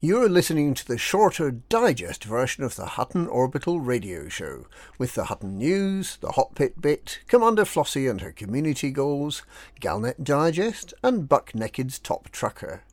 [0.00, 5.24] You're listening to the shorter digest version of the Hutton Orbital radio show, with the
[5.24, 9.42] Hutton News, the Hot Pit Bit, Commander Flossie and her community goals,
[9.80, 12.84] Galnet Digest, and Buck Naked's Top Trucker.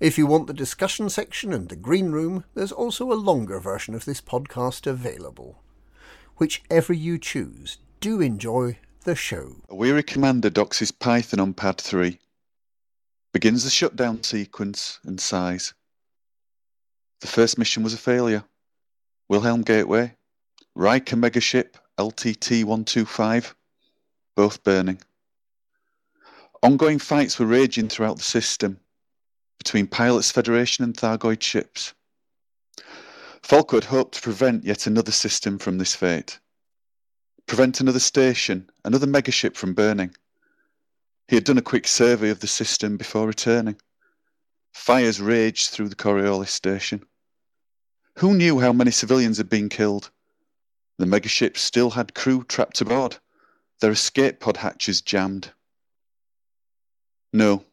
[0.00, 3.94] If you want the discussion section and the green room, there's also a longer version
[3.94, 5.62] of this podcast available.
[6.36, 9.62] Whichever you choose, do enjoy the show.
[9.70, 12.18] A weary commander docks his Python on pad 3.
[13.32, 15.72] Begins the shutdown sequence and sighs.
[17.22, 18.42] The first mission was a failure.
[19.28, 20.16] Wilhelm Gateway,
[20.74, 23.54] Riker Megaship LTT 125,
[24.34, 25.00] both burning.
[26.64, 28.80] Ongoing fights were raging throughout the system
[29.56, 31.94] between Pilots Federation and Thargoid ships.
[33.40, 36.40] Falco had hoped to prevent yet another system from this fate,
[37.46, 40.12] prevent another station, another megaship from burning.
[41.28, 43.80] He had done a quick survey of the system before returning.
[44.72, 47.06] Fires raged through the Coriolis station.
[48.16, 50.10] Who knew how many civilians had been killed?
[50.98, 53.18] The megaship still had crew trapped aboard,
[53.80, 55.52] their escape pod hatches jammed.
[57.32, 57.64] No,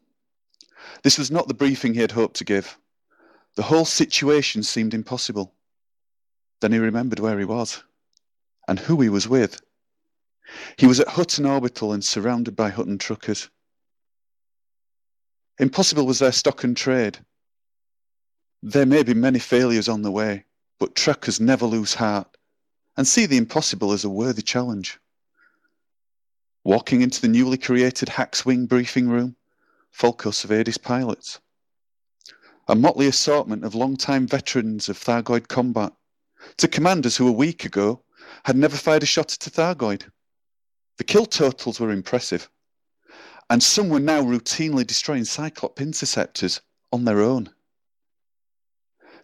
[1.03, 2.77] this was not the briefing he had hoped to give.
[3.55, 5.53] The whole situation seemed impossible.
[6.61, 7.83] Then he remembered where he was
[8.67, 9.61] and who he was with.
[10.77, 13.49] He was at Hutton Orbital and surrounded by Hutton truckers.
[15.59, 17.19] Impossible was their stock and trade.
[18.61, 20.45] There may be many failures on the way,
[20.79, 22.37] but truckers never lose heart
[22.97, 24.99] and see the impossible as a worthy challenge.
[26.65, 29.37] Walking into the newly created HAX Wing briefing room,
[29.91, 31.39] Falco surveyed his pilots.
[32.67, 35.93] A motley assortment of long-time veterans of Thargoid combat,
[36.57, 38.03] to commanders who a week ago
[38.43, 40.11] had never fired a shot at a Thargoid.
[40.97, 42.49] The kill totals were impressive,
[43.49, 46.59] and some were now routinely destroying Cyclop interceptors
[46.91, 47.49] on their own.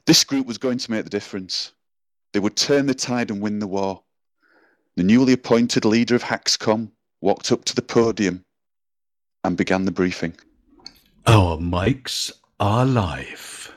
[0.05, 1.71] This group was going to make the difference.
[2.31, 4.03] They would turn the tide and win the war.
[4.95, 8.45] The newly appointed leader of Haxcom walked up to the podium
[9.43, 10.35] and began the briefing.
[11.25, 13.73] Our mics are live.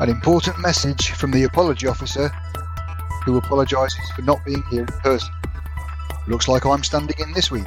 [0.00, 2.28] An important message from the apology officer
[3.24, 5.34] who apologises for not being here in person.
[6.28, 7.66] Looks like I'm standing in this week.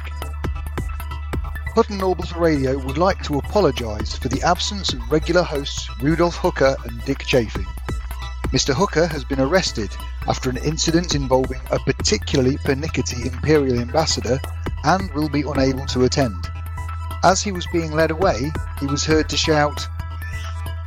[1.74, 6.74] Hutton Orbital Radio would like to apologise for the absence of regular hosts Rudolf Hooker
[6.86, 7.66] and Dick Chafing.
[8.46, 8.72] Mr.
[8.72, 9.90] Hooker has been arrested
[10.26, 14.40] after an incident involving a particularly pernickety Imperial ambassador
[14.84, 16.50] and will be unable to attend.
[17.24, 18.50] As he was being led away,
[18.80, 19.86] he was heard to shout,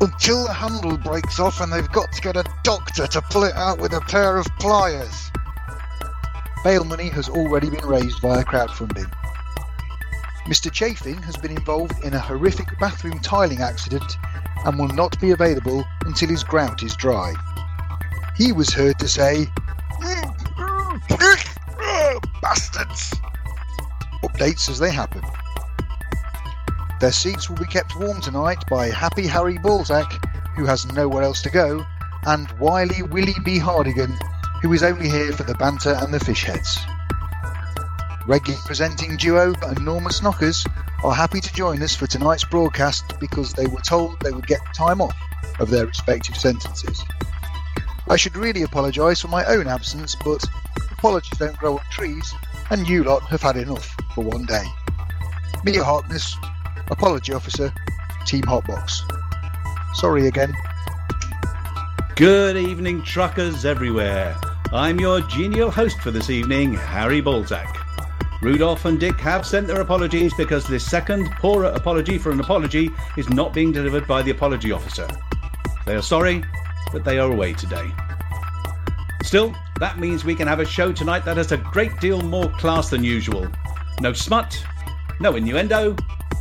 [0.02, 3.56] until the handle breaks off and they've got to get a doctor to pull it
[3.56, 5.32] out with a pair of pliers.
[6.64, 9.12] Bail money has already been raised via crowdfunding.
[10.48, 10.72] Mr.
[10.72, 14.18] Chafing has been involved in a horrific bathroom tiling accident
[14.66, 17.34] and will not be available until his grout is dry.
[18.36, 19.48] He was heard to say,
[20.02, 23.14] mm, mm, mm, Bastards!
[24.24, 25.22] Updates as they happen.
[27.02, 30.26] Their seats will be kept warm tonight by Happy Harry Balzac,
[30.56, 31.86] who has nowhere else to go,
[32.26, 33.60] and Wily Willie B.
[33.60, 34.18] Hardigan,
[34.62, 36.80] who is only here for the banter and the fish heads.
[38.26, 40.66] Regular presenting duo Enormous Knockers
[41.04, 44.62] are happy to join us for tonight's broadcast because they were told they would get
[44.74, 45.16] time off
[45.60, 47.04] of their respective sentences.
[48.10, 50.44] I should really apologise for my own absence, but
[50.92, 52.34] apologies don't grow on trees,
[52.70, 54.66] and you lot have had enough for one day.
[55.64, 56.36] Mia Harkness,
[56.92, 57.74] Apology Officer,
[58.28, 59.02] Team Hotbox.
[59.96, 60.54] Sorry again.
[62.16, 64.38] Good evening, truckers everywhere.
[64.72, 67.76] I'm your genial host for this evening, Harry Balzac.
[68.42, 72.92] Rudolph and Dick have sent their apologies because this second, poorer apology for an apology
[73.18, 75.08] is not being delivered by the apology officer.
[75.88, 76.44] They are sorry,
[76.92, 77.90] but they are away today.
[79.24, 82.50] Still, that means we can have a show tonight that has a great deal more
[82.52, 83.48] class than usual.
[84.02, 84.64] No smut,
[85.20, 85.96] no innuendo,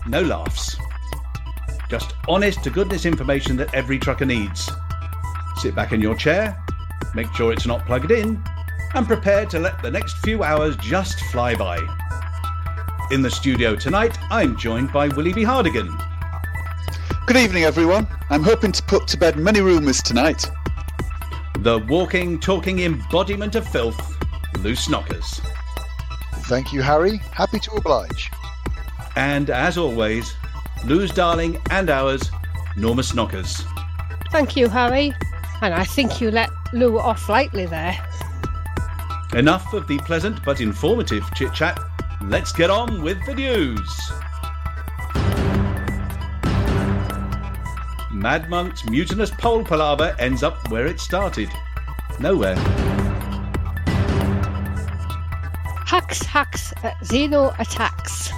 [0.07, 0.77] no laughs.
[1.89, 4.71] Just honest to goodness information that every trucker needs.
[5.59, 6.61] Sit back in your chair,
[7.15, 8.43] make sure it's not plugged in,
[8.95, 11.79] and prepare to let the next few hours just fly by.
[13.11, 15.43] In the studio tonight, I'm joined by Willie B.
[15.43, 15.91] Hardigan.
[17.27, 18.07] Good evening, everyone.
[18.31, 20.51] I'm hoping to put to bed many rumours tonight.
[21.61, 24.17] The walking, talking embodiment of filth,
[24.59, 25.41] Loose Knockers.
[26.47, 27.19] Thank you, Harry.
[27.33, 28.31] Happy to oblige.
[29.17, 30.35] And as always,
[30.85, 32.31] Lou's darling and ours,
[32.77, 33.65] Normus Knockers.
[34.31, 35.15] Thank you, Harry.
[35.63, 37.97] And I think you let Lou off lightly there.
[39.33, 41.79] Enough of the pleasant but informative chit chat.
[42.23, 44.13] Let's get on with the news.
[48.13, 51.49] Mad Monk's mutinous pole palaver ends up where it started
[52.21, 52.57] nowhere.
[55.87, 58.33] Hacks, hacks, uh, Xeno attacks.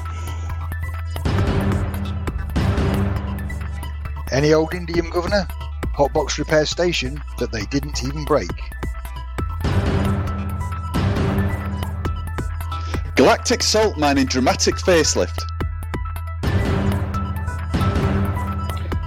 [4.36, 5.48] Any old Indian governor?
[5.96, 8.50] Hotbox repair station that they didn't even break.
[13.14, 15.40] Galactic salt mine in dramatic facelift.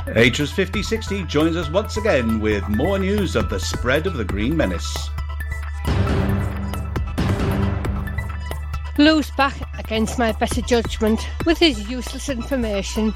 [0.08, 4.58] HS 5060 joins us once again with more news of the spread of the Green
[4.58, 5.12] Menace.
[8.98, 13.14] Lou's back against my better judgment with his useless information.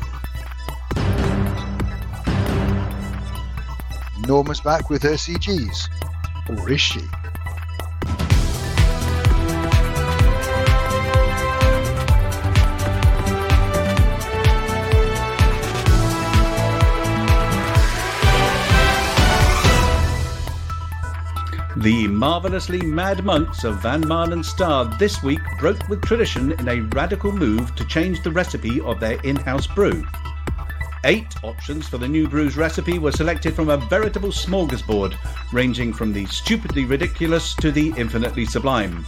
[4.28, 5.90] Norma's back with her CGs.
[6.50, 7.02] Or is she?
[21.84, 26.80] The marvellously mad monks of Van Maanen Star this week broke with tradition in a
[26.96, 30.02] radical move to change the recipe of their in house brew.
[31.06, 35.18] Eight options for the new brew's recipe were selected from a veritable smorgasbord,
[35.52, 39.06] ranging from the stupidly ridiculous to the infinitely sublime.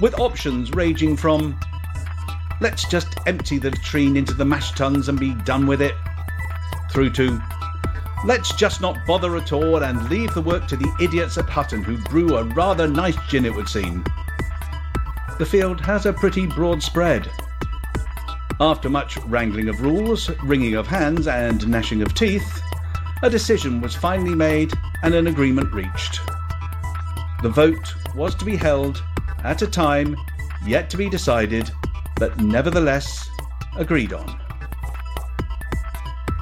[0.00, 1.58] With options ranging from
[2.60, 5.96] let's just empty the latrine into the mash tuns and be done with it,
[6.92, 7.42] through to
[8.24, 11.82] let's just not bother at all and leave the work to the idiots at Hutton
[11.82, 14.04] who brew a rather nice gin, it would seem.
[15.38, 17.28] The field has a pretty broad spread.
[18.62, 22.62] After much wrangling of rules, wringing of hands, and gnashing of teeth,
[23.24, 24.72] a decision was finally made
[25.02, 26.20] and an agreement reached.
[27.42, 29.02] The vote was to be held
[29.42, 30.16] at a time
[30.64, 31.72] yet to be decided,
[32.18, 33.28] but nevertheless
[33.76, 34.38] agreed on.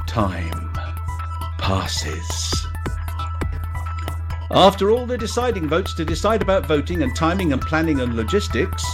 [0.07, 0.75] Time
[1.57, 2.67] passes.
[4.51, 8.85] After all the deciding votes to decide about voting and timing and planning and logistics,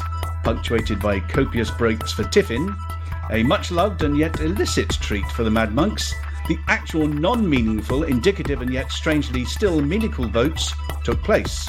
[0.45, 2.73] punctuated by copious breaks for tiffin,
[3.31, 6.15] a much loved and yet illicit treat for the Mad Monks,
[6.49, 10.73] the actual non meaningful, indicative, and yet strangely still meaningful votes
[11.05, 11.69] took place.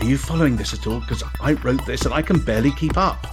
[0.00, 1.00] Are you following this at all?
[1.00, 3.26] Because I wrote this and I can barely keep up.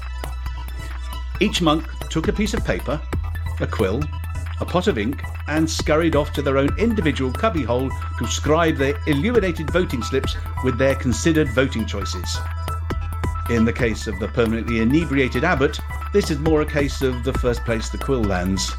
[1.40, 3.02] Each monk took a piece of paper,
[3.60, 4.02] a quill,
[4.60, 7.90] a pot of ink, and scurried off to their own individual cubbyhole
[8.20, 12.38] to scribe their illuminated voting slips with their considered voting choices.
[13.50, 15.80] In the case of the permanently inebriated abbot,
[16.12, 18.74] this is more a case of the first place the quill lands.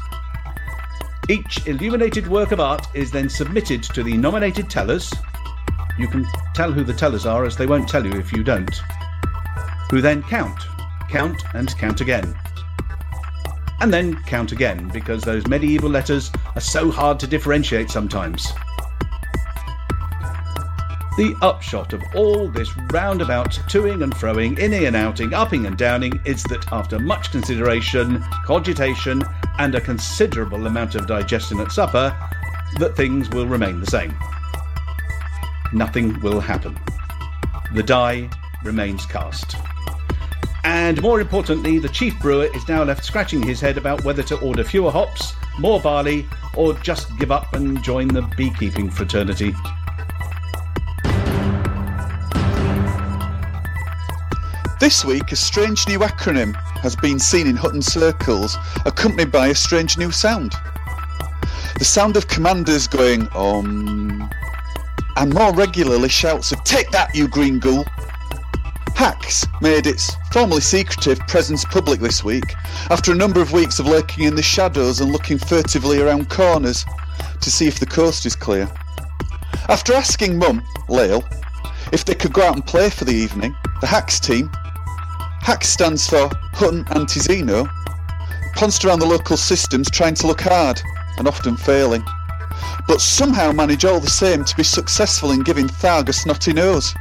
[1.27, 5.11] Each illuminated work of art is then submitted to the nominated tellers.
[5.97, 8.75] You can tell who the tellers are as they won't tell you if you don't.
[9.89, 10.61] Who then count,
[11.09, 12.35] count, and count again.
[13.81, 18.53] And then count again because those medieval letters are so hard to differentiate sometimes.
[21.17, 26.19] The upshot of all this roundabout toing and froing, inning and outing, upping and downing
[26.25, 29.23] is that after much consideration, cogitation,
[29.57, 32.15] and a considerable amount of digestion at supper,
[32.77, 34.15] that things will remain the same.
[35.73, 36.77] Nothing will happen.
[37.73, 38.29] The die
[38.63, 39.55] remains cast.
[40.63, 44.39] And more importantly, the chief brewer is now left scratching his head about whether to
[44.39, 49.53] order fewer hops, more barley, or just give up and join the beekeeping fraternity.
[54.79, 59.55] This week, a strange new acronym has been seen in Hutton circles, accompanied by a
[59.55, 60.55] strange new sound.
[61.77, 64.29] The sound of commanders going, um,
[65.17, 67.83] and more regularly shouts of, Take that, you green ghoul!
[68.95, 72.55] HAX made its formerly secretive presence public this week
[72.89, 76.85] after a number of weeks of lurking in the shadows and looking furtively around corners
[77.41, 78.69] to see if the coast is clear.
[79.67, 81.21] After asking Mum, Lael,
[81.91, 84.49] if they could go out and play for the evening, the HAX team
[85.41, 87.69] HAX stands for Hutton Anti-Xeno.
[88.55, 90.81] Pounced around the local systems trying to look hard
[91.17, 92.03] and often failing,
[92.87, 96.93] but somehow manage all the same to be successful in giving Tharg a snotty nose.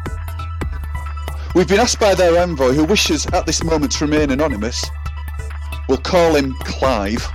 [1.55, 4.85] We've been asked by their envoy, who wishes at this moment to remain anonymous,
[5.89, 7.27] we'll call him Clive,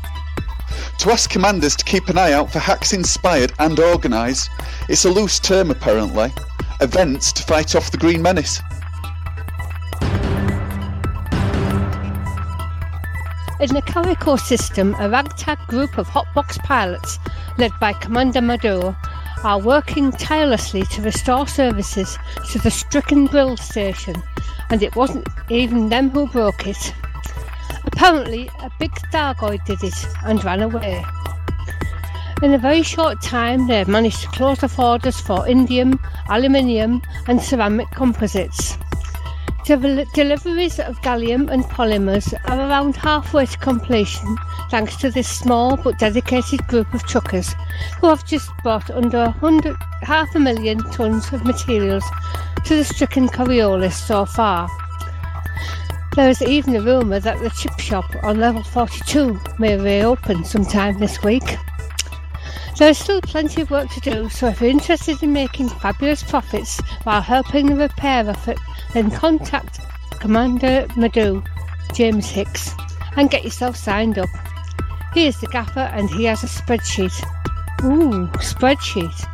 [0.99, 4.49] to ask commanders to keep an eye out for HAX inspired and organised,
[4.87, 6.31] it's a loose term apparently,
[6.79, 8.61] events to fight off the Green Menace.
[13.59, 17.19] In the Carico system, a ragtag group of hotbox pilots,
[17.57, 18.95] led by Commander Mado,
[19.43, 22.17] are working tirelessly to restore services
[22.49, 24.15] to the stricken Brill station,
[24.69, 26.93] and it wasn't even them who broke it.
[27.85, 31.05] Apparently, a big Thargoid did it and ran away.
[32.41, 37.01] In a very short time, they have managed to close off orders for indium, aluminium,
[37.27, 38.77] and ceramic composites.
[39.65, 44.35] Del- deliveries of gallium and polymers are around halfway to completion
[44.69, 47.55] thanks to this small but dedicated group of truckers
[48.01, 52.03] who have just brought under 100, half a million tonnes of materials
[52.65, 54.67] to the stricken Coriolis so far.
[56.15, 60.99] There is even a rumour that the chip shop on level 42 may reopen sometime
[60.99, 61.57] this week.
[62.77, 66.23] There is still plenty of work to do, so if you're interested in making fabulous
[66.23, 68.57] profits while helping the repair effort,
[68.93, 69.79] then contact
[70.19, 71.43] Commander Madhu,
[71.93, 72.71] James Hicks,
[73.15, 74.29] and get yourself signed up.
[75.13, 77.13] He is the gaffer and he has a spreadsheet.
[77.83, 79.29] Ooh, spreadsheet.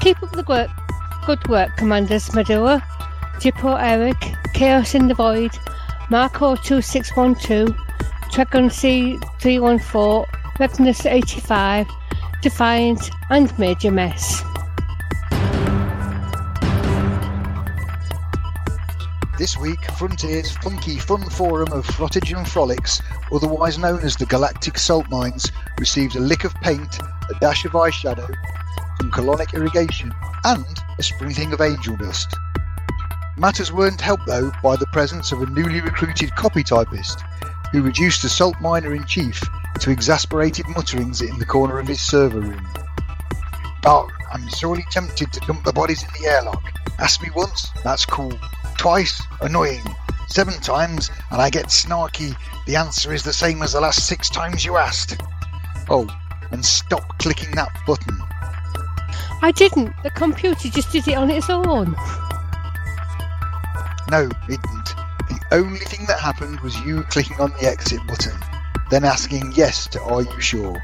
[0.00, 0.70] Keep up the work,
[1.26, 2.82] good work, Commanders Madua,
[3.40, 4.18] Jippo Eric,
[4.52, 5.52] Chaos in the Void,
[6.10, 7.68] Marco 2612,
[8.30, 10.26] Tregon C314,
[10.58, 11.86] Magnus 85,
[12.40, 14.44] Defiant, and Major Mess.
[19.36, 23.02] This week, Frontier's funky fun forum of frottage and frolics,
[23.32, 27.72] otherwise known as the Galactic Salt Mines, received a lick of paint, a dash of
[27.72, 28.32] eyeshadow,
[29.00, 30.14] some colonic irrigation,
[30.44, 32.36] and a sprinkling of angel dust.
[33.36, 37.20] Matters weren't helped though by the presence of a newly recruited copy typist,
[37.72, 39.42] who reduced the salt miner in chief
[39.78, 42.66] to exasperated mutterings in the corner of his server room.
[43.84, 46.62] Oh, I'm sorely tempted to dump the bodies in the airlock.
[46.98, 48.32] Ask me once, that's cool.
[48.76, 49.84] Twice, annoying.
[50.28, 52.36] Seven times, and I get snarky.
[52.66, 55.20] The answer is the same as the last six times you asked.
[55.88, 56.06] Oh,
[56.50, 58.18] and stop clicking that button.
[59.40, 59.94] I didn't.
[60.02, 61.94] The computer just did it on its own.
[64.10, 64.94] No, it didn't.
[65.28, 68.38] The only thing that happened was you clicking on the exit button,
[68.90, 70.82] then asking yes to are you sure.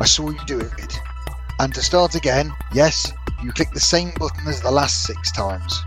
[0.00, 1.00] I saw you do it.
[1.58, 5.82] And to start again, yes, you click the same button as the last six times.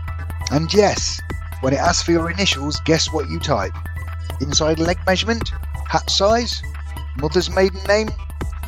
[0.50, 1.20] And yes,
[1.60, 3.72] when it asks for your initials, guess what you type?
[4.40, 5.50] Inside leg measurement?
[5.88, 6.62] Hat size?
[7.18, 8.08] Mother's maiden name?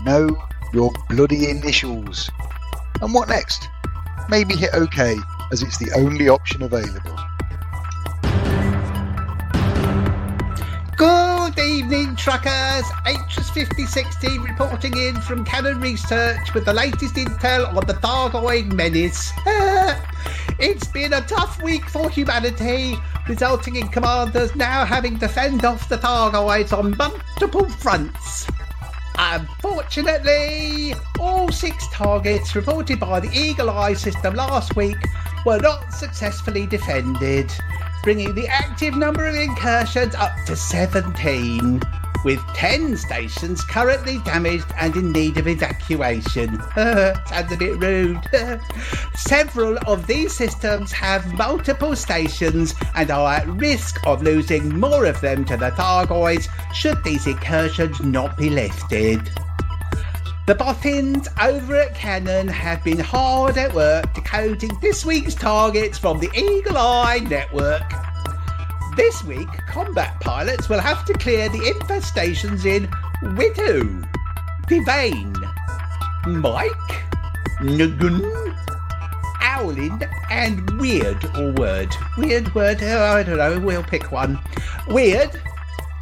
[0.05, 0.29] No,
[0.73, 2.31] your bloody initials.
[3.03, 3.69] And what next?
[4.29, 5.17] Maybe hit OK,
[5.53, 7.19] as it's the only option available.
[11.85, 12.87] Evening, truckers.
[13.05, 19.31] HS 5060 reporting in from Canonn Research with the latest intel on the Thargoid menace.
[20.59, 22.97] it's been a tough week for humanity,
[23.29, 28.47] resulting in commanders now having to fend off the Thargoids on multiple fronts.
[29.19, 34.97] Unfortunately, all six targets reported by the Eagle Eye system last week
[35.45, 37.53] were not successfully defended,
[38.05, 41.81] bringing the active number of incursions up to 17,
[42.23, 46.61] with 10 stations currently damaged and in need of evacuation.
[46.75, 48.21] Sounds a bit rude.
[49.15, 55.19] Several of these systems have multiple stations and are at risk of losing more of
[55.23, 59.31] them to the Thargoids should these incursions not be lifted.
[60.47, 66.21] The boffins over at Canonn have been hard at work decoding this week's targets from
[66.21, 67.91] the Eagle Eye network.
[68.95, 72.91] This week, combat pilots will have to clear the infestations in
[73.37, 73.85] Widow,
[74.69, 75.35] Devane,
[76.27, 76.71] Mike,
[77.61, 78.55] Nugun,
[79.41, 81.97] Owlin, and Weird or Word.
[82.19, 84.39] Weird Word, oh, I don't know, we'll pick one.
[84.89, 85.41] Weird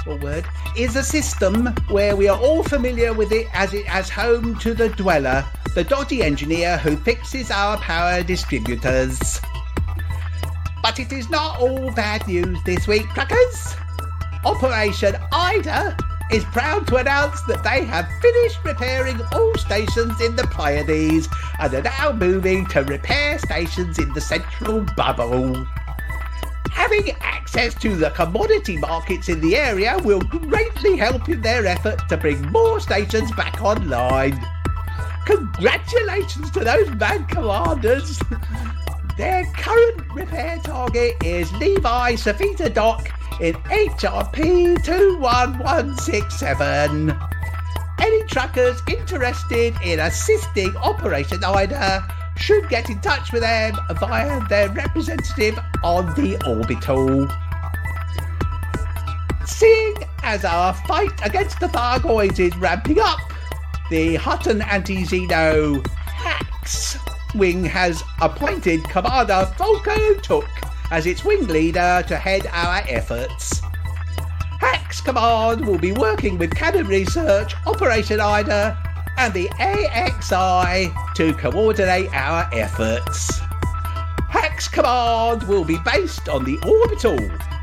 [0.06, 0.44] or Word
[0.76, 4.74] is a system where we are all familiar with it as it as home to
[4.74, 5.44] the Dweller,
[5.74, 9.40] the dodgy engineer who fixes our power distributors.
[10.82, 13.76] But it is not all bad news this week, crackers.
[14.44, 15.96] Operation Ida
[16.32, 21.28] is proud to announce that they have finished repairing all stations in the Pleiades
[21.58, 25.66] and are now moving to repair stations in the central bubble.
[26.92, 32.06] Having access to the commodity markets in the area will greatly help in their effort
[32.10, 34.38] to bring more stations back online.
[35.24, 38.20] Congratulations to those mad commanders!
[39.16, 43.08] Their current repair target is Levi Safita Dock
[43.40, 47.18] in HRP 21167.
[48.00, 54.68] Any truckers interested in assisting Operation Ida should get in touch with them via their
[54.70, 57.28] representative on the orbital.
[59.46, 63.20] Seeing as our fight against the Thargoids is ramping up,
[63.90, 66.96] the Hutton anti-Xeno hat HAX
[67.34, 70.48] Wing has appointed Commander Falco Took
[70.92, 73.60] as its wing leader to head our efforts.
[74.60, 78.78] HAX Command will be working with Canonn Research, Operation IDA,
[79.22, 83.38] and the AXI to coordinate our efforts.
[84.28, 87.20] HAX Command will be based on the orbital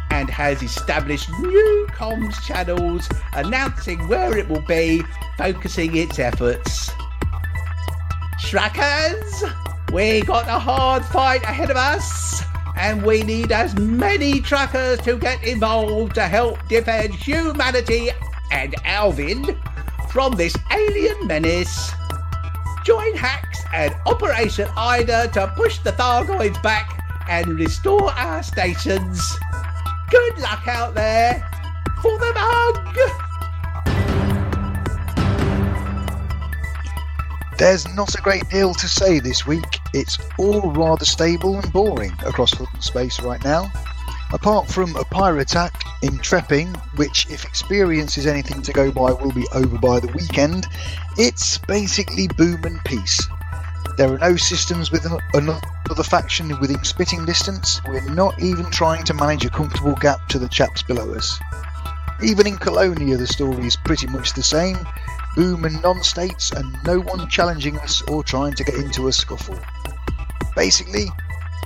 [0.10, 5.04] and has established new comms channels announcing where it will be
[5.38, 6.92] focusing its efforts.
[8.42, 9.44] Trackers,
[9.92, 12.42] we got a hard fight ahead of us,
[12.78, 18.12] and we need as many truckers to get involved to help defend humanity
[18.50, 19.60] and Alvin
[20.12, 21.92] from this alien menace.
[22.84, 29.22] Join HAX and Operation IDA to push the Thargoids back and restore our stations.
[30.10, 31.48] Good luck out there
[32.02, 32.76] for the mug!
[37.60, 39.80] There's not a great deal to say this week.
[39.94, 43.72] It's all rather stable and boring across Space right now.
[44.32, 49.12] Apart from a pirate attack in Trepping, which, if experience is anything to go by,
[49.12, 50.68] will be over by the weekend,
[51.18, 53.28] it's basically boom and peace.
[53.98, 57.82] There are no systems with another faction within spitting distance.
[57.86, 61.38] We're not even trying to manage a comfortable gap to the chaps below us.
[62.24, 64.78] Even in Colonia, the story is pretty much the same
[65.36, 69.12] boom and non states, and no one challenging us or trying to get into a
[69.12, 69.60] scuffle.
[70.56, 71.08] Basically,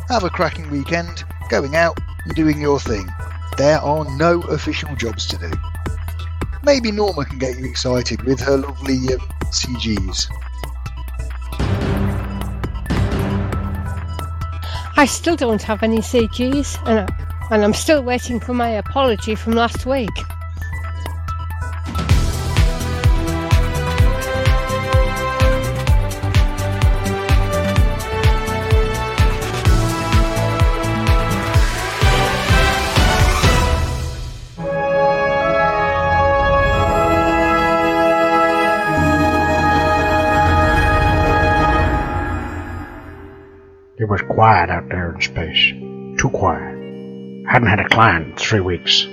[0.09, 3.07] have a cracking weekend, going out and doing your thing.
[3.57, 5.51] There are no official jobs to do.
[6.63, 9.19] Maybe Norma can get you excited with her lovely um,
[9.51, 10.27] CGs.
[14.95, 17.09] I still don't have any CGs, and,
[17.51, 20.09] and I'm still waiting for my apology from last week.
[44.43, 45.71] Quiet out there in space.
[46.19, 46.75] Too quiet.
[47.47, 49.07] Hadn't had a client in three weeks.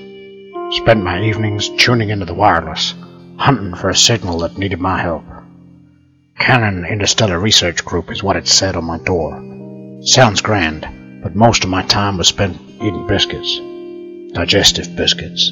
[0.71, 2.95] Spent my evenings tuning into the wireless,
[3.39, 5.23] hunting for a signal that needed my help.
[6.41, 9.41] Canonn Interstellar Research Group is what it said on my door.
[10.03, 13.57] Sounds grand, but most of my time was spent eating biscuits.
[14.35, 15.49] Digestive biscuits.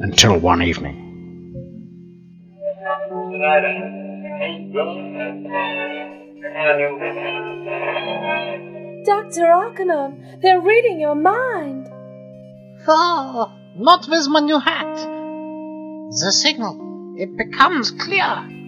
[0.00, 0.96] Until one evening.
[9.04, 9.46] Dr.
[9.46, 11.88] Arcanon, they're reading your mind.
[12.86, 14.94] Oh, not with my new hat.
[16.20, 18.61] The signal, it becomes clear.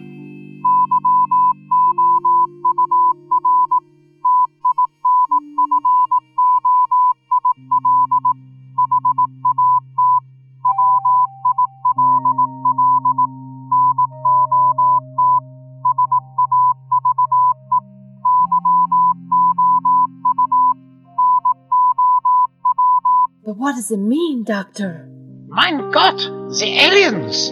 [23.74, 25.08] What does it mean, Doctor?
[25.48, 27.50] Mein Gott, the aliens!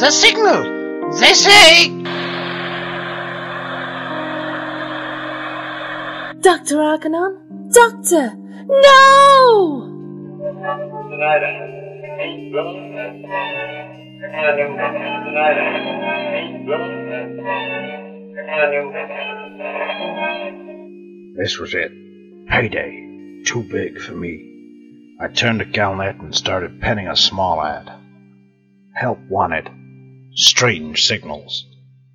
[0.00, 1.12] The signal!
[1.12, 1.88] They say.
[6.40, 6.78] Dr.
[6.82, 7.70] Arcanon?
[7.72, 8.34] Doctor!
[8.66, 9.92] No!
[21.36, 21.92] This was it.
[22.48, 23.44] Payday.
[23.44, 24.53] Too big for me.
[25.24, 27.90] I turned to Galnet and started penning a small ad.
[28.94, 29.70] Help wanted.
[30.34, 31.64] Strange signals.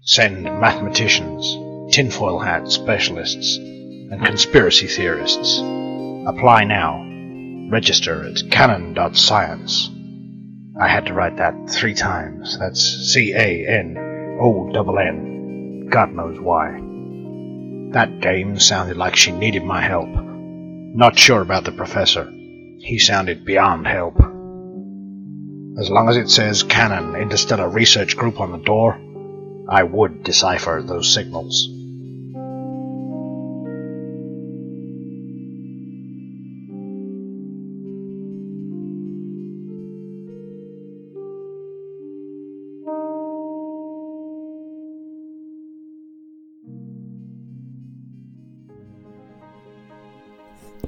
[0.01, 1.57] Send mathematicians,
[1.91, 5.57] tinfoil hat specialists, and conspiracy theorists.
[6.27, 7.03] Apply now.
[7.71, 9.89] Register at canonn.science.
[10.79, 12.59] I had to write that three times.
[12.59, 15.87] That's C A N O N N.
[15.89, 16.73] God knows why.
[17.91, 20.09] That dame sounded like she needed my help.
[20.09, 22.31] Not sure about the professor.
[22.79, 24.17] He sounded beyond help.
[25.79, 28.99] As long as it says Canonn Interstellar Research Group on the door,
[29.69, 31.69] I would decipher those signals.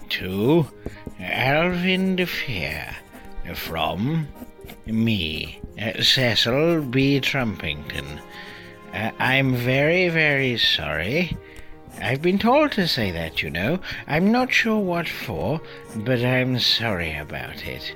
[0.09, 0.67] To
[1.19, 2.95] Alvin de Fair
[3.53, 4.27] from
[4.85, 5.59] me,
[5.99, 7.19] Cecil B.
[7.19, 8.19] Trumpington.
[8.93, 11.37] Uh, I'm very, very sorry.
[12.01, 13.79] I've been told to say that, you know.
[14.07, 15.61] I'm not sure what for,
[15.95, 17.93] but I'm sorry about it.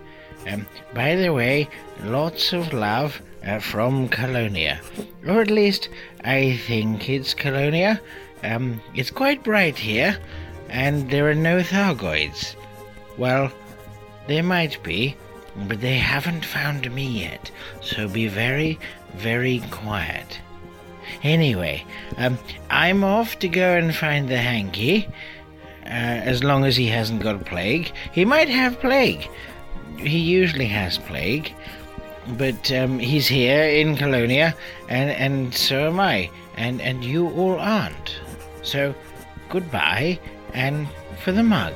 [0.47, 1.67] Um, by the way,
[2.03, 4.79] lots of love uh, from Colonia.
[5.27, 5.89] Or at least,
[6.23, 7.99] I think it's Colonia.
[8.43, 10.17] Um, it's quite bright here,
[10.69, 12.56] and there are no Thargoids.
[13.17, 13.51] Well,
[14.28, 15.15] there might be,
[15.67, 17.51] but they haven't found me yet,
[17.82, 18.80] so be very,
[19.15, 20.39] very quiet.
[21.23, 21.86] Anyway,
[22.17, 22.38] um,
[22.69, 25.08] I'm off to go and find the hanky.
[25.86, 27.91] Uh, as long as he hasn't got plague.
[28.12, 29.30] He might have plague.
[29.99, 31.54] He usually has plague.
[32.28, 34.56] But um, he's here in Colonia,
[34.89, 38.19] and, and so am I, and, and you all aren't.
[38.63, 38.95] So,
[39.47, 40.19] goodbye,
[40.56, 40.88] and
[41.20, 41.74] for the mug.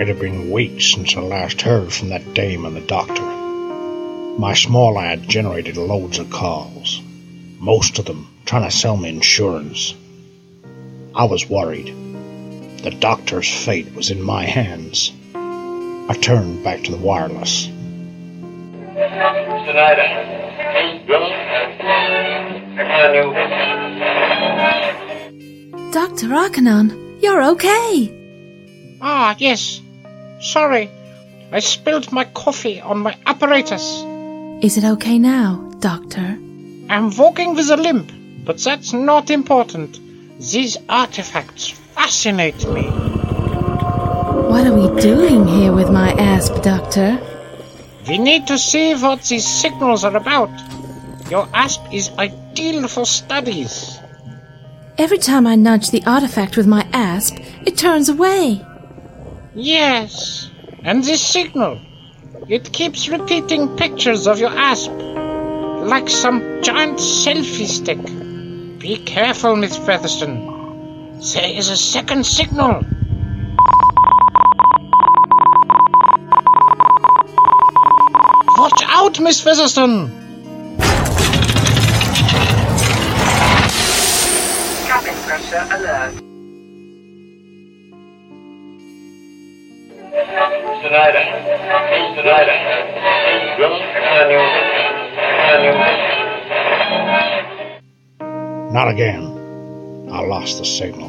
[0.00, 3.22] It had been weeks since I last heard from that dame and the doctor.
[3.22, 7.00] My small lad generated loads of calls,
[7.58, 9.94] most of them trying to sell me insurance.
[11.18, 11.88] I was worried.
[12.84, 15.10] The doctor's fate was in my hands.
[15.34, 17.66] I turned back to the wireless.
[25.90, 26.28] Dr.
[26.28, 28.96] Arcanon, you're okay.
[29.00, 29.80] Ah, yes.
[30.40, 30.88] Sorry.
[31.50, 34.04] I spilled my coffee on my apparatus.
[34.62, 36.38] Is it okay now, Doctor?
[36.88, 38.12] I'm walking with a limp,
[38.44, 39.98] but that's not important.
[40.38, 42.82] These artifacts fascinate me.
[44.48, 47.20] What are we doing here with my asp, Doctor?
[48.06, 50.50] We need to see what these signals are about.
[51.28, 53.98] Your asp is ideal for studies.
[54.96, 58.64] Every time I nudge the artifact with my asp, it turns away.
[59.56, 60.50] Yes,
[60.84, 61.80] and this signal.
[62.48, 67.98] It keeps repeating pictures of your asp, like some giant selfie stick.
[68.78, 71.18] Be careful, Miss Featherstone.
[71.34, 72.84] There is a second signal.
[78.56, 80.10] Watch out, Miss Featherstone!
[84.86, 86.14] Cabin pressure alert.
[90.86, 91.24] Snyder.
[92.14, 92.58] Snyder.
[93.58, 93.68] You,
[94.04, 94.30] can
[95.64, 96.17] you
[98.70, 100.10] Not again.
[100.12, 101.08] I lost the signal.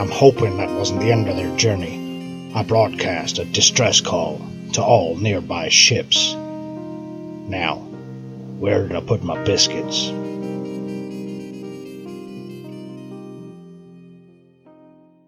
[0.00, 2.50] I'm hoping that wasn't the end of their journey.
[2.54, 4.40] I broadcast a distress call
[4.72, 6.32] to all nearby ships.
[6.32, 7.80] Now,
[8.58, 10.06] where did I put my biscuits?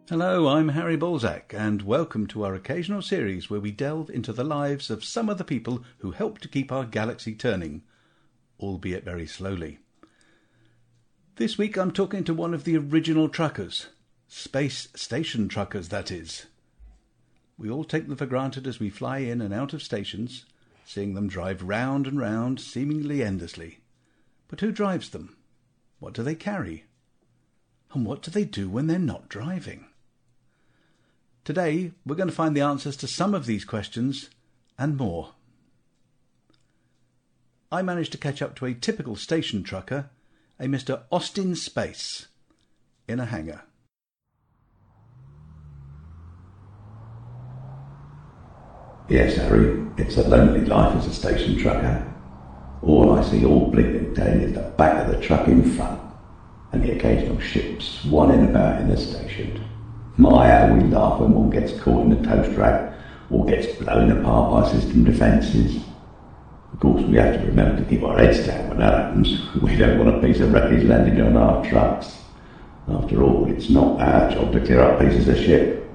[0.08, 4.42] Hello, I'm Harry Balzac, and welcome to our occasional series where we delve into the
[4.42, 7.82] lives of some of the people who help to keep our galaxy turning,
[8.58, 9.80] albeit very slowly.
[11.36, 13.88] This week I'm talking to one of the original truckers,
[14.28, 16.46] space station truckers, that is.
[17.58, 20.44] We all take them for granted as we fly in and out of stations,
[20.84, 23.80] seeing them drive round and round, seemingly endlessly.
[24.46, 25.36] But who drives them?
[25.98, 26.84] What do they carry?
[27.92, 29.86] And what do they do when they're not driving?
[31.42, 34.30] Today, we're going to find the answers to some of these questions
[34.78, 35.30] and more.
[37.72, 40.10] I managed to catch up to a typical station trucker,
[40.58, 41.02] a Mr.
[41.10, 42.28] Austin Space,
[43.08, 43.62] in a hangar.
[49.08, 52.10] Yes, Harry, it's a lonely life as a station trucker.
[52.82, 56.00] All I see all blinking day is the back of the truck in front,
[56.72, 59.60] and the occasional ship swanning about in the station.
[60.16, 62.94] My, how we laugh when one gets caught in a toast rack
[63.28, 65.82] or gets blown apart by system defences.
[66.74, 69.54] Of course, we have to remember to keep our heads down when that happens.
[69.62, 72.18] We don't want a piece of wreckage landing on our trucks.
[72.88, 75.88] After all, it's not our job to clear up pieces of ship.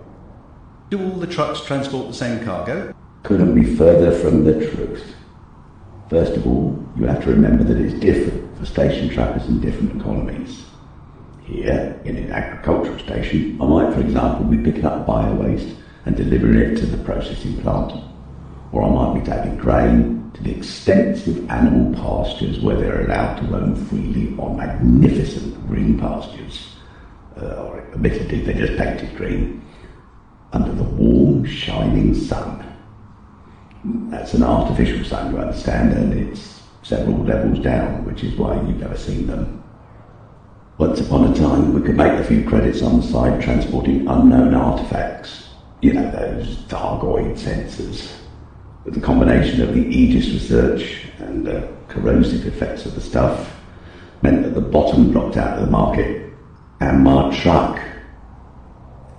[0.89, 2.95] Do all the trucks transport the same cargo?
[3.23, 5.15] Couldn't be further from the truth.
[6.09, 9.99] First of all, you have to remember that it's different for station truckers in different
[9.99, 10.63] economies.
[11.43, 16.57] Here, in an agricultural station, I might, for example, be picking up bio-waste and delivering
[16.57, 18.01] it to the processing plant.
[18.71, 23.45] Or I might be taking grain to the extensive animal pastures where they're allowed to
[23.45, 26.75] roam freely on magnificent green pastures.
[27.41, 29.63] Uh, or admittedly, they're just painted green,
[30.51, 32.65] under the warm, shining sun.
[34.09, 38.79] That's an artificial sun, you understand, and it's several levels down, which is why you've
[38.79, 39.63] never seen them.
[40.77, 44.53] Once upon a time, we could make a few credits on the side transporting unknown
[44.53, 45.49] artifacts.
[45.81, 48.18] You know, those Thargoid sensors.
[48.89, 53.55] The combination of the Aegis research and the corrosive effects of the stuff
[54.23, 56.33] meant that the bottom dropped out of the market
[56.79, 57.79] and my truck.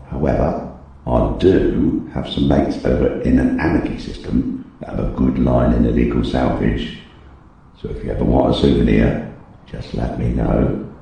[0.09, 5.39] However, I do have some mates over in an anarchy system that have a good
[5.39, 6.99] line in illegal salvage.
[7.81, 9.33] So if you ever want a souvenir,
[9.67, 10.93] just let me know.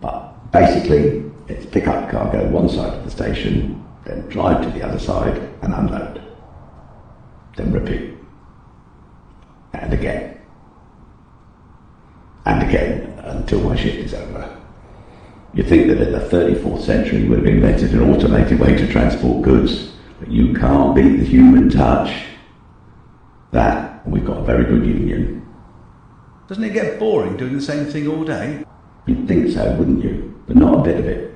[0.00, 4.86] But basically, it's pick up cargo one side of the station, then drive to the
[4.86, 6.27] other side and unload.
[7.58, 8.14] Then repeat.
[9.72, 10.38] And again.
[12.46, 14.56] And again until my shift is over.
[15.54, 19.42] You think that in the 34th century we'd have invented an automated way to transport
[19.42, 22.26] goods, but you can't beat the human touch.
[23.50, 25.44] That, and we've got a very good union.
[26.46, 28.64] Doesn't it get boring doing the same thing all day?
[29.06, 30.40] You'd think so, wouldn't you?
[30.46, 31.34] But not a bit of it.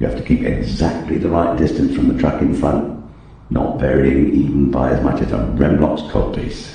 [0.00, 2.91] You have to keep exactly the right distance from the truck in front,
[3.52, 6.74] not varying even by as much as a Remlok's codpiece.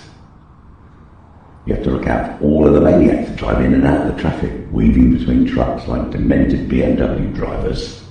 [1.66, 4.08] You have to look out for all of the maniacs that drive in and out
[4.08, 8.04] of the traffic, weaving between trucks like demented BMW drivers.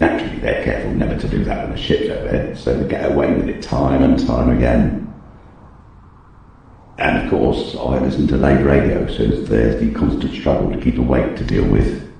[0.00, 3.34] Naturally, they're careful never to do that when a ship's overhead, so they get away
[3.34, 5.02] with it time and time again.
[6.98, 10.96] And of course, I listen to late radio, so there's the constant struggle to keep
[10.96, 12.10] awake to deal with.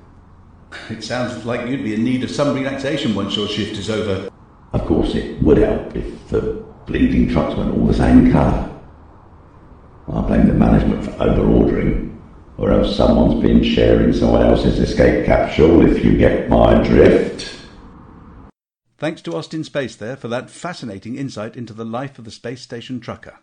[0.91, 4.31] It sounds like you'd be in need of some relaxation once your shift is over.
[4.73, 8.73] Of course, it would help if the bleeding trucks went all the same colour.
[10.09, 12.23] I blame the management for over-ordering,
[12.59, 17.55] or else someone's been sharing someone else's escape capsule, if you get my drift.
[18.99, 22.63] Thanks to Austin Space there for that fascinating insight into the life of the space
[22.63, 23.39] station trucker.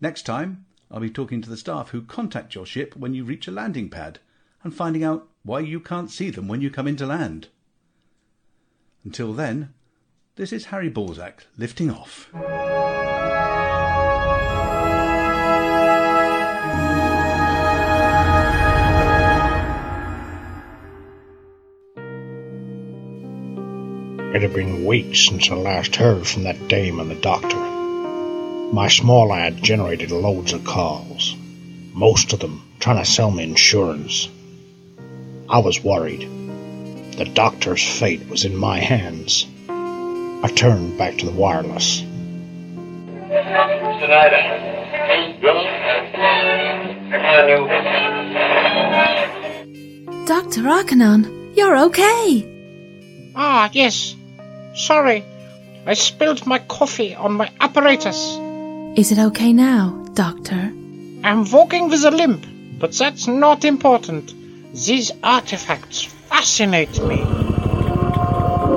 [0.00, 3.48] Next time, I'll be talking to the staff who contact your ship when you reach
[3.48, 4.18] a landing pad
[4.62, 7.48] and finding out why you can't see them when you come into land.
[9.04, 9.72] Until then,
[10.36, 12.28] this is Harry Balzac lifting off.
[24.34, 27.56] It had been weeks since I last heard from that dame and the doctor.
[27.56, 31.34] My small ad generated loads of calls,
[31.94, 34.28] most of them trying to sell me insurance.
[35.48, 36.28] I was worried.
[37.16, 39.46] The doctor's fate was in my hands.
[40.42, 41.98] I turned back to the wireless.
[43.98, 44.42] Snyder.
[45.42, 45.76] Wilson.
[47.10, 47.66] Continue.
[50.26, 50.62] Dr.
[50.62, 53.32] Arcanon, you're okay.
[53.34, 54.14] Ah, yes.
[54.74, 55.24] Sorry.
[55.86, 58.36] I spilled my coffee on my apparatus.
[58.98, 60.72] Is it okay now, Doctor?
[61.24, 62.44] I'm walking with a limp,
[62.78, 64.34] but that's not important.
[64.74, 67.45] These artifacts fascinate me.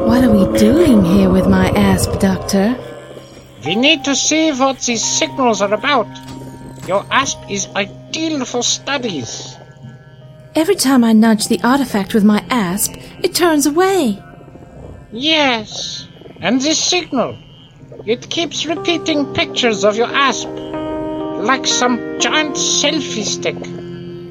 [0.09, 2.75] What are we doing here with my asp, Doctor?
[3.63, 6.07] We need to see what these signals are about.
[6.87, 9.55] Your asp is ideal for studies.
[10.55, 14.19] Every time I nudge the artifact with my asp, it turns away.
[15.11, 16.07] Yes,
[16.41, 17.37] and this signal.
[18.03, 23.61] It keeps repeating pictures of your asp, like some giant selfie stick.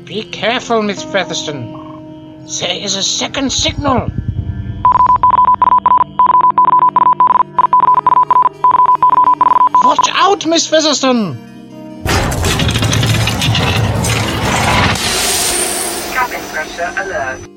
[0.05, 2.47] Be careful, Miss Featherstone.
[2.59, 4.11] There is a second signal.
[10.29, 11.37] Out, Miss Featherstone!
[16.13, 17.49] Cabin pressure alert.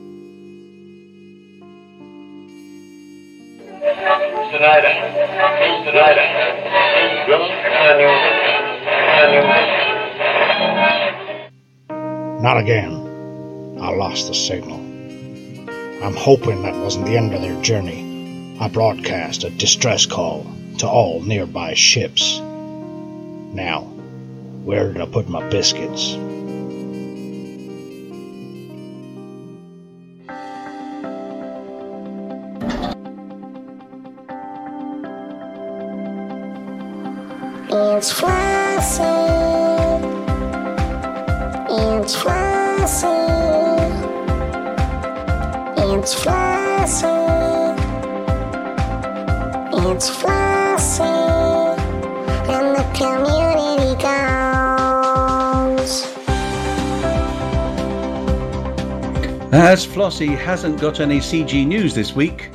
[12.41, 13.77] Not again.
[13.79, 14.79] I lost the signal.
[16.03, 18.57] I'm hoping that wasn't the end of their journey.
[18.59, 20.45] I broadcast a distress call
[20.77, 22.41] to all nearby ships.
[23.53, 23.81] Now,
[24.63, 26.15] where did I put my biscuits?
[37.73, 39.01] It's Flossie.
[41.69, 43.07] It's Flossie.
[45.77, 47.11] It's Flossie.
[49.73, 50.50] It's Flossie.
[59.53, 62.51] As Flossie hasn't got any CG news this week,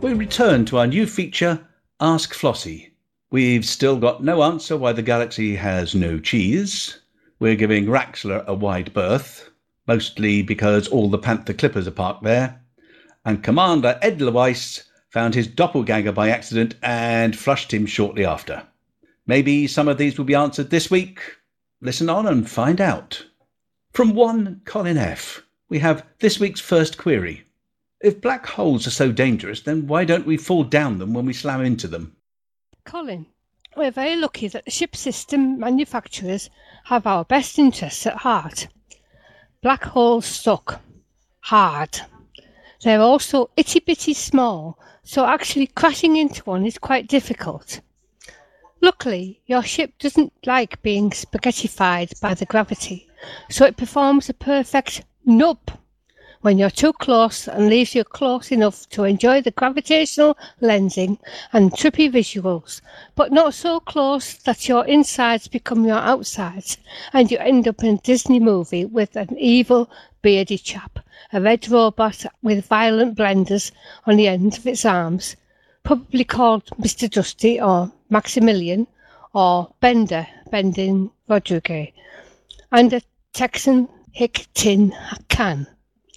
[0.00, 1.64] we return to our new feature,
[2.00, 2.90] Ask Flossie.
[3.30, 7.02] We've still got no answer why the galaxy has no cheese.
[7.38, 9.48] We're giving Raxxla a wide berth.
[9.86, 12.60] mostly because all the Panther Clippers are parked there.
[13.24, 18.64] And Commander Ed Weiss found his doppelganger by accident and flushed him shortly after.
[19.24, 21.20] Maybe some of these will be answered this week.
[21.80, 23.24] Listen on and find out.
[23.92, 27.44] From one Colin F., we have this week's first query.
[28.02, 31.32] If black holes are so dangerous, then why don't we fall down them when we
[31.32, 32.16] slam into them?
[32.84, 33.26] Colin,
[33.76, 36.50] we're very lucky that the ship system manufacturers
[36.84, 38.66] have our best interests at heart.
[39.62, 40.80] Black holes suck.
[41.42, 42.00] Hard.
[42.82, 47.80] They're also itty bitty small, so actually crashing into one is quite difficult.
[48.80, 53.06] Luckily, your ship doesn't like being spaghettified by the gravity,
[53.50, 55.58] so it performs a perfect nub
[56.42, 61.18] when you're too close and leaves you close enough to enjoy the gravitational lensing
[61.52, 62.80] and trippy visuals,
[63.14, 66.78] but not so close that your insides become your outsides
[67.12, 69.90] and you end up in a Disney movie with an evil,
[70.22, 70.98] beardy chap,
[71.32, 73.70] a red robot with violent blenders
[74.06, 75.36] on the end of its arms,
[75.82, 77.10] probably called Mr.
[77.10, 78.86] Dusty or Maximilian
[79.34, 81.90] or Bender, Bending Rodriguez,
[82.72, 83.02] and a
[83.32, 84.94] Texan hick tin
[85.28, 85.66] can.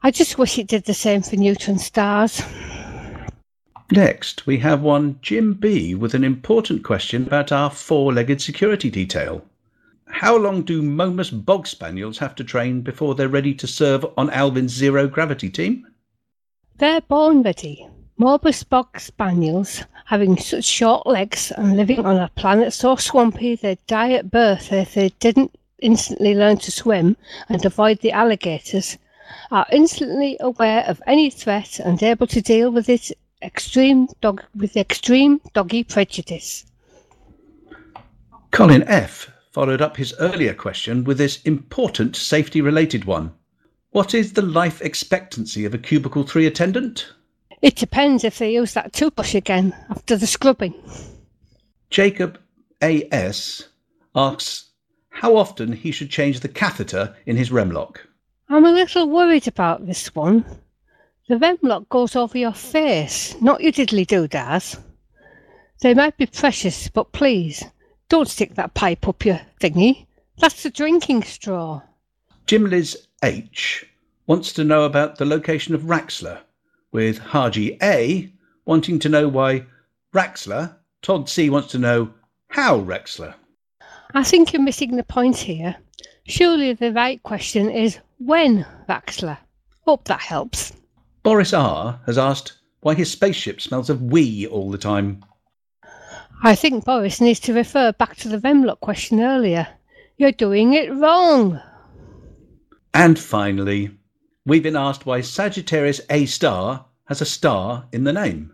[0.01, 2.41] I just wish it did the same for neutron stars.
[3.91, 8.89] Next, we have one Jim B with an important question about our four legged security
[8.89, 9.45] detail.
[10.07, 14.29] How long do Momus Bog Spaniels have to train before they're ready to serve on
[14.29, 15.87] Alvin's zero gravity team?
[16.77, 17.87] They're born ready.
[18.17, 23.85] Momus bog spaniels, having such short legs and living on a planet so swampy they'd
[23.87, 25.51] die at birth if they didn't
[25.83, 27.17] instantly learn to swim
[27.49, 28.97] and avoid the alligators,
[29.51, 34.77] are instantly aware of any threat and able to deal with it extreme dog with
[34.77, 36.65] extreme doggy prejudice.
[38.51, 43.33] Colin F followed up his earlier question with this important safety related one.
[43.91, 47.13] What is the life expectancy of a cubicle 3 attendant?
[47.61, 50.73] It depends if they use that toothbrush again after the scrubbing.
[51.89, 52.39] Jacob
[52.81, 53.69] A.S.
[54.15, 54.71] asks
[55.23, 57.99] how often he should change the catheter in his Remlok.
[58.49, 60.43] I'm a little worried about this one.
[61.29, 64.75] The Remlok goes over your face, not your diddly doodads.
[65.79, 67.63] They might be precious, but please,
[68.09, 70.07] don't stick that pipe up your thingy.
[70.39, 71.81] That's the drinking straw.
[72.45, 73.85] Jim Liz H
[74.27, 76.39] wants to know about the location of Raxxla,
[76.91, 78.29] with Haji A
[78.65, 79.65] wanting to know why
[80.13, 80.75] Raxxla.
[81.01, 82.13] Todd C wants to know
[82.49, 83.35] how Raxxla.
[84.13, 85.75] I think you're missing the point here.
[86.25, 89.37] Surely the right question is when Vaxler?
[89.85, 90.73] Hope that helps.
[91.23, 95.23] Boris R has asked why his spaceship smells of wee all the time.
[96.43, 99.67] I think Boris needs to refer back to the Remlok question earlier.
[100.17, 101.59] You're doing it wrong.
[102.93, 103.97] And finally,
[104.45, 108.53] we've been asked why Sagittarius A star has a star in the name.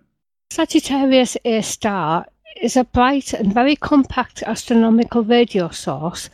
[0.51, 2.27] Sagittarius A star
[2.61, 6.29] is a bright and very compact astronomical radio source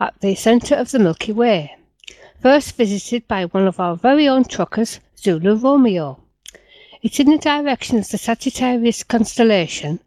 [0.00, 1.76] at the centre of the Milky Way,
[2.40, 6.18] first visited by one of our very own truckers, Zulu Romeo.
[7.02, 10.00] It's in the direction of the Sagittarius constellation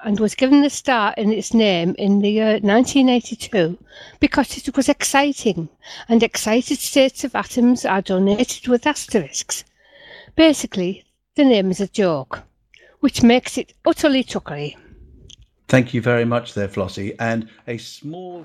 [0.00, 3.78] and was given the star in its name in the year 1982
[4.20, 5.68] because it was exciting
[6.08, 9.64] and excited states of atoms are donated with asterisks.
[10.36, 11.04] Basically,
[11.36, 12.42] the name is a joke,
[13.00, 14.76] which makes it utterly chuckly.
[15.72, 17.16] Thank you very much there, Flossie.
[17.18, 18.44] And a small.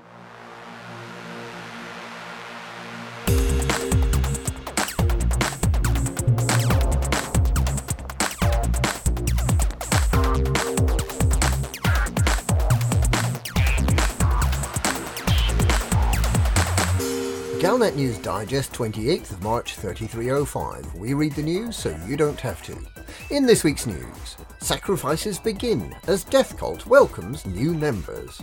[17.60, 20.94] Galnet News Digest, 28th of March 3305.
[20.94, 22.97] We read the news so you don't have to.
[23.30, 28.40] In this week's news, sacrifices begin as Death Cult welcomes new members.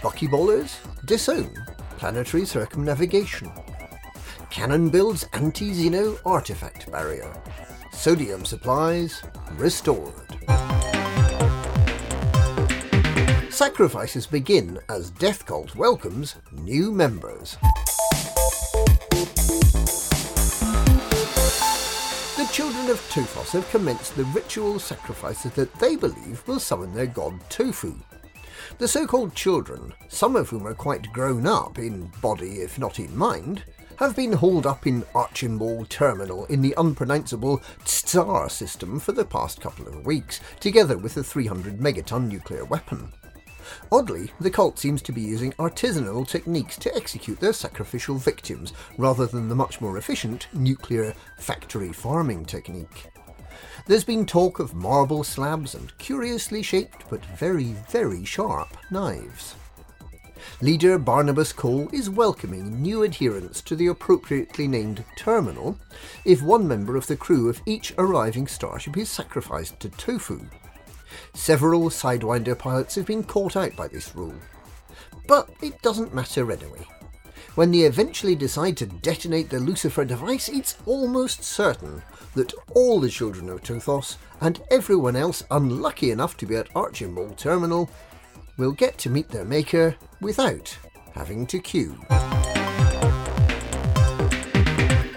[0.00, 1.52] Buckyballers disown
[1.98, 3.52] planetary circumnavigation.
[4.50, 7.30] Canonn builds anti-Xeno artifact barrier.
[7.92, 9.22] Sodium supplies
[9.52, 10.14] restored.
[13.50, 17.58] Sacrifices begin as Death Cult welcomes new members.
[22.54, 27.40] Children of Tufos have commenced the ritual sacrifices that they believe will summon their god
[27.50, 27.96] Tofu.
[28.78, 33.18] The so-called children, some of whom are quite grown up in body if not in
[33.18, 33.64] mind,
[33.96, 39.60] have been hauled up in Archibald Terminal in the unpronounceable Tsar system for the past
[39.60, 43.12] couple of weeks, together with a 300 megaton nuclear weapon.
[43.90, 49.26] Oddly, the cult seems to be using artisanal techniques to execute their sacrificial victims, rather
[49.26, 53.06] than the much more efficient nuclear factory farming technique.
[53.86, 59.54] There's been talk of marble slabs and curiously shaped but very, very sharp knives.
[60.60, 65.78] Leader Barnabas Cole is welcoming new adherents to the appropriately named terminal
[66.24, 70.40] if one member of the crew of each arriving starship is sacrificed to tofu.
[71.34, 74.34] Several Sidewinder pilots have been caught out by this rule.
[75.26, 76.86] But it doesn't matter anyway.
[77.54, 82.02] When they eventually decide to detonate the Lucifer device, it's almost certain
[82.34, 87.36] that all the children of Tothos and everyone else unlucky enough to be at Archimald
[87.36, 87.88] Terminal
[88.56, 90.76] will get to meet their maker without
[91.12, 91.96] having to queue.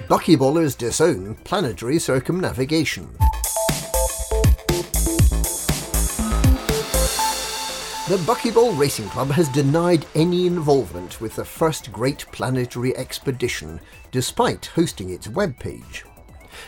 [0.08, 3.10] Buckyballers disown planetary circumnavigation.
[8.08, 13.82] The Buckyball Racing Club has denied any involvement with the first great planetary expedition,
[14.12, 16.04] despite hosting its webpage.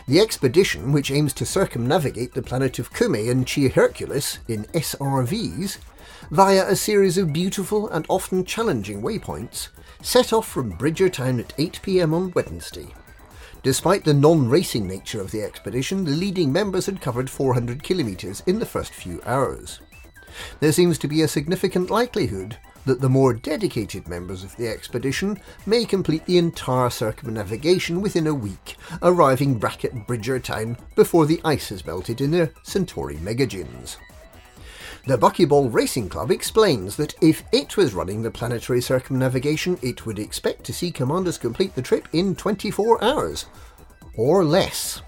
[0.05, 5.77] The expedition, which aims to circumnavigate the planet of Kume and Chi Hercules in SRVs,
[6.29, 9.69] via a series of beautiful and often challenging waypoints,
[10.01, 12.87] set off from Bridgertown at 8pm on Wednesday.
[13.63, 18.43] Despite the non racing nature of the expedition, the leading members had covered 400 kilometres
[18.45, 19.79] in the first few hours.
[20.59, 25.39] There seems to be a significant likelihood that the more dedicated members of the expedition
[25.65, 31.69] may complete the entire circumnavigation within a week, arriving back at Bridgertown before the ice
[31.69, 33.97] has melted in their Centauri megagins.
[35.05, 40.19] The Buckyball Racing Club explains that if it was running the planetary circumnavigation, it would
[40.19, 43.45] expect to see commanders complete the trip in 24 hours.
[44.15, 45.01] Or less.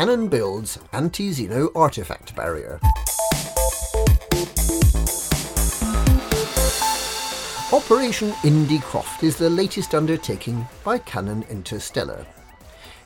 [0.00, 2.80] Canonn builds anti-Xeno artifact barrier.
[7.70, 12.26] Operation Indy Croft is the latest undertaking by Canonn Interstellar.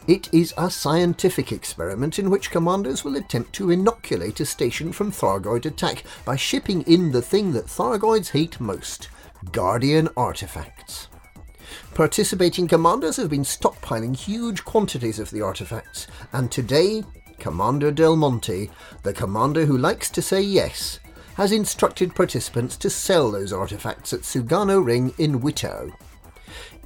[0.07, 5.11] It is a scientific experiment in which commanders will attempt to inoculate a station from
[5.11, 9.09] Thargoid attack by shipping in the thing that Thargoids hate most
[9.51, 11.09] Guardian artifacts.
[11.95, 17.05] Participating commanders have been stockpiling huge quantities of the artifacts, and today,
[17.39, 18.69] Commander Del Monte,
[19.05, 20.99] the commander who likes to say yes,
[21.37, 25.93] has instructed participants to sell those artifacts at Sugano Ring in Wittau.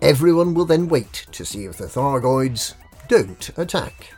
[0.02, 2.74] Everyone will then wait to see if the Thargoids
[3.08, 4.12] don't attack.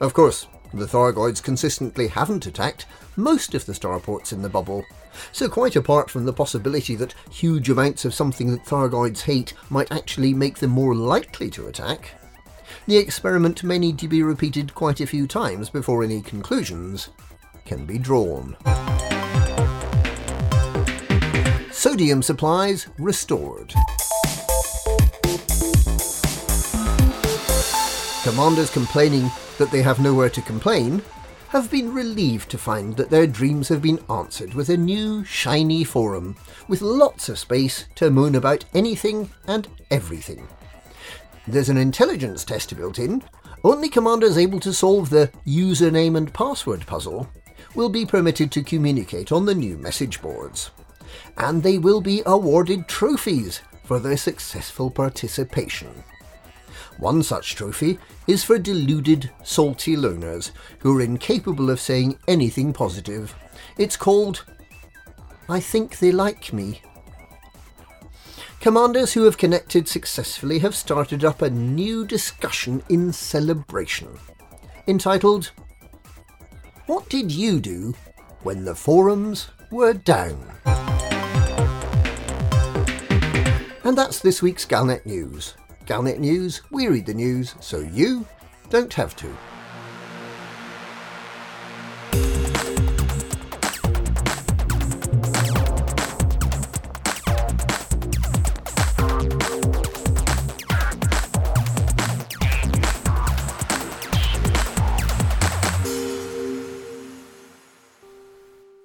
[0.00, 2.86] Of course, the Thargoids consistently haven't attacked
[3.16, 4.84] most of the starports in the bubble,
[5.32, 9.92] so quite apart from the possibility that huge amounts of something that Thargoids hate might
[9.92, 12.14] actually make them more likely to attack,
[12.86, 17.10] the experiment may need to be repeated quite a few times before any conclusions
[17.64, 18.56] can be drawn.
[21.70, 23.72] Sodium supplies restored.
[28.22, 31.02] Commanders complaining that they have nowhere to complain
[31.50, 35.82] have been relieved to find that their dreams have been answered with a new, shiny
[35.82, 36.36] forum,
[36.68, 40.46] with lots of space to moan about anything and everything.
[41.48, 43.24] There's an intelligence test built in.
[43.64, 47.28] Only commanders able to solve the username and password puzzle
[47.74, 50.70] will be permitted to communicate on the new message boards.
[51.36, 56.04] And they will be awarded trophies for their successful participation.
[57.00, 63.34] One such trophy is for deluded, salty loners who are incapable of saying anything positive.
[63.78, 64.44] It's called
[65.48, 66.82] I Think They Like Me.
[68.60, 74.18] Commanders who have connected successfully have started up a new discussion in celebration,
[74.86, 75.52] entitled
[76.84, 77.94] What Did You Do
[78.42, 80.52] When the Forums Were Down?
[83.84, 85.54] And that's this week's Galnet News.
[85.90, 88.24] Galnet News, we read the news so you
[88.68, 89.36] don't have to.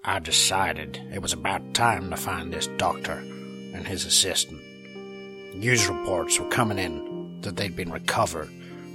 [0.03, 3.20] I decided it was about time to find this doctor
[3.76, 4.74] and his assistant.
[5.56, 8.49] News reports were coming in that they'd been recovered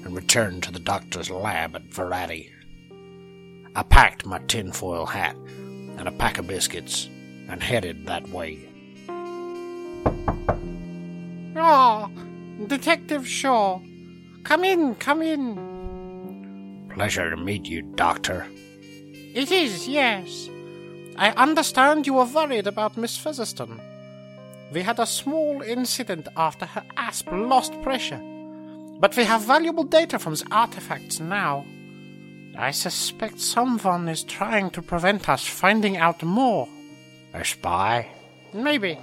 [0.05, 2.51] and returned to the doctor's lab at Verati.
[3.75, 7.09] I packed my tinfoil hat and a pack of biscuits
[7.49, 8.69] and headed that way.
[11.57, 12.11] Oh,
[12.67, 13.81] Detective Shaw.
[14.45, 16.91] Come in, come in.
[16.95, 18.47] Pleasure to meet you, Doctor.
[19.35, 20.51] It is, yes.
[21.17, 23.81] I understand you were worried about Miss Featherstone.
[24.73, 28.21] We had a small incident after her asp lost pressure,
[29.01, 31.65] but we have valuable data from the artifacts now.
[32.57, 36.69] I suspect someone is trying to prevent us finding out more.
[37.35, 38.09] A spy?
[38.53, 38.99] Maybe.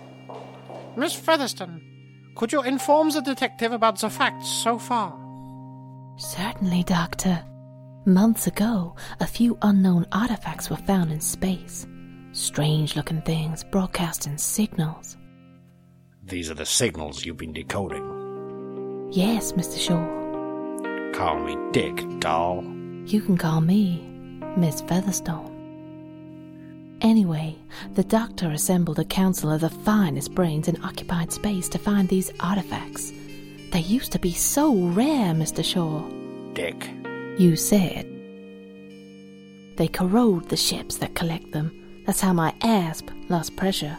[0.96, 1.82] Miss Featherstone,
[2.36, 5.18] could you inform the detective about the facts so far?
[6.18, 7.44] Certainly, Doctor.
[8.06, 11.86] Months ago, a few unknown artifacts were found in space.
[12.32, 15.18] Strange looking things broadcasting signals.
[16.28, 18.04] These are the signals you've been decoding.
[19.14, 19.80] Yes, Mr.
[19.80, 21.18] Shaw.
[21.18, 22.66] Call me Dick, doll.
[23.06, 24.02] You can call me
[24.58, 25.54] Miss Featherstone.
[27.00, 27.56] Anyway,
[27.94, 32.34] the doctor assembled a council of the finest brains in occupied space to find these
[32.42, 33.14] artifacts.
[33.72, 35.64] They used to be so rare, Mr.
[35.64, 36.02] Shaw.
[36.54, 36.90] Dick.
[37.40, 38.06] You said.
[39.78, 42.04] They corrode the ships that collect them.
[42.06, 43.98] That's how my asp lost pressure.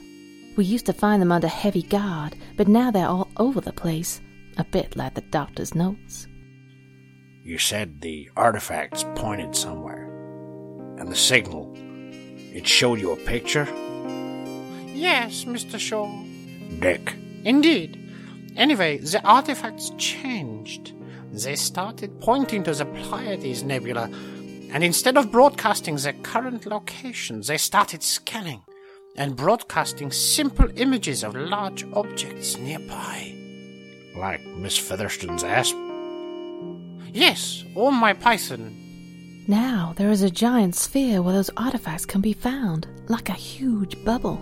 [0.59, 4.21] We used to find them under heavy guard, but now they're all over the place,
[4.57, 6.27] a bit like the doctor's notes.
[7.45, 10.09] You said the artifacts pointed somewhere.
[10.99, 13.69] And the signal, it showed you a picture?
[14.87, 15.79] Yes, Mr.
[15.79, 16.13] Shaw.
[16.81, 17.15] Dick.
[17.45, 17.97] Indeed.
[18.57, 20.93] Anyway, the artifacts changed.
[21.31, 24.11] They started pointing to the Pleiades Nebula,
[24.73, 28.65] and instead of broadcasting their current location, they started scanning
[29.19, 33.35] and broadcasting simple images of large objects nearby.
[34.17, 35.77] Like Miss Featherstone's asp?
[37.13, 38.75] Yes, or my python.
[39.47, 44.03] Now there is a giant sphere where those artifacts can be found, like a huge
[44.05, 44.41] bubble.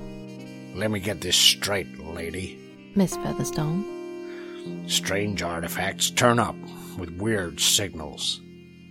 [0.75, 2.59] Let me get this straight, lady.
[2.95, 4.85] Miss Featherstone.
[4.89, 6.57] Strange artifacts turn up
[6.99, 8.41] with weird signals.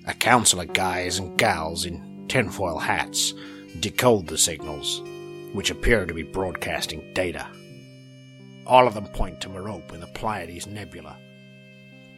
[0.07, 3.33] A council of guys and gals in tinfoil hats
[3.79, 5.01] decode the signals,
[5.55, 7.47] which appear to be broadcasting data.
[8.67, 11.17] All of them point to Merope in the Pleiades Nebula,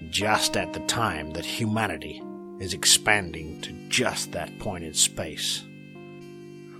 [0.09, 2.23] just at the time that humanity
[2.59, 5.63] is expanding to just that point in space.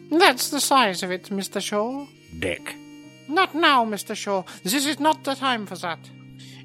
[0.09, 1.61] That's the size of it, Mr.
[1.61, 2.07] Shaw.
[2.39, 2.75] Dick.
[3.27, 4.15] Not now, Mr.
[4.15, 4.43] Shaw.
[4.63, 5.99] This is not the time for that.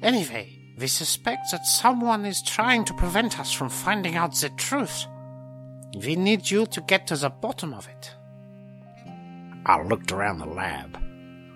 [0.01, 5.05] Anyway, we suspect that someone is trying to prevent us from finding out the truth.
[6.03, 8.11] We need you to get to the bottom of it.
[9.65, 10.99] I looked around the lab.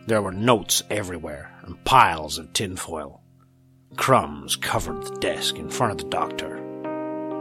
[0.08, 3.22] There were notes everywhere and piles of tinfoil.
[3.98, 6.58] Crumbs covered the desk in front of the doctor.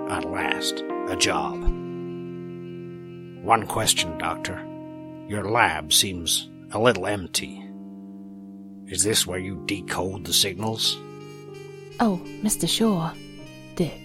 [0.08, 1.54] At last, a job.
[3.44, 4.60] One question, Doctor.
[5.28, 7.62] Your lab seems a little empty.
[8.86, 10.96] Is this where you decode the signals?
[12.00, 12.68] Oh, Mr.
[12.68, 13.12] Shaw.
[13.76, 14.00] Dick.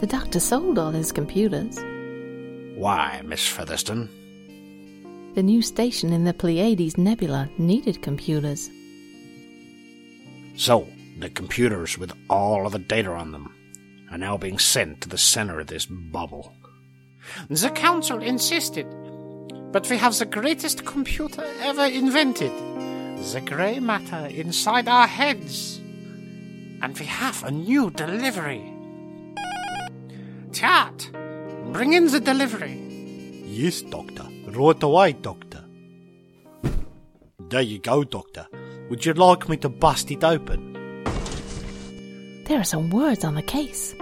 [0.00, 1.78] The doctor sold all his computers.
[2.76, 4.08] Why, Miss Featherstone?
[5.34, 8.70] The new station in the Pleiades Nebula needed computers.
[10.56, 10.86] So,
[11.18, 13.54] the computers with all of the data on them
[14.10, 16.52] are now being sent to the center of this bubble.
[17.48, 18.86] The Council insisted,
[19.72, 22.52] but we have the greatest computer ever invented
[23.30, 25.78] the grey matter inside our heads.
[26.82, 28.70] And we have a new delivery.
[30.52, 31.08] Chat,
[31.72, 32.74] bring in the delivery.
[33.46, 34.31] Yes, Doctor.
[34.54, 35.64] Right away, Doctor.
[37.48, 38.46] There you go, Doctor.
[38.90, 41.04] Would you like me to bust it open?
[42.44, 43.94] There are some words on the case.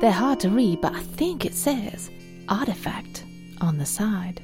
[0.00, 2.10] They're hard to read, but I think it says
[2.48, 3.24] artifact
[3.60, 4.40] on the side.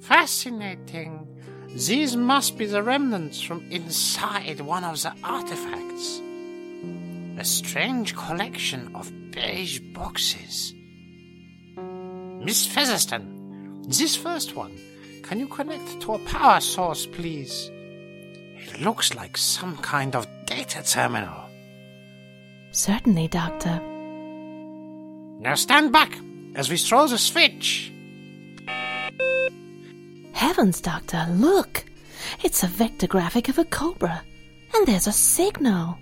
[0.00, 1.26] Fascinating.
[1.68, 6.20] These must be the remnants from inside one of the artifacts.
[7.38, 10.74] A strange collection of beige boxes.
[11.76, 13.35] Miss Featherstone,
[13.86, 14.76] this first one,
[15.22, 17.70] can you connect to a power source, please?
[17.72, 21.48] It looks like some kind of data terminal.
[22.72, 23.80] Certainly, Doctor.
[25.40, 26.18] Now stand back
[26.54, 27.92] as we throw the switch.
[30.32, 31.84] Heavens, Doctor, look!
[32.42, 34.22] It's a vector graphic of a cobra,
[34.74, 35.98] and there's a signal.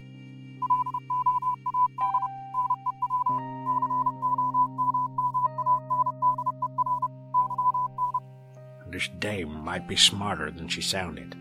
[8.94, 11.34] This dame might be smarter than she sounded.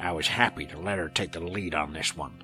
[0.00, 2.40] I was happy to let her take the lead on this one.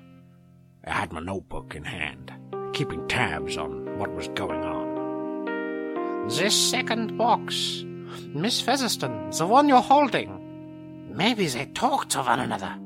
[0.83, 2.33] I had my notebook in hand,
[2.73, 6.27] keeping tabs on what was going on.
[6.27, 7.85] This second box,
[8.33, 11.15] Miss Featherstone, the one you're holding.
[11.15, 12.77] Maybe they talk to one another.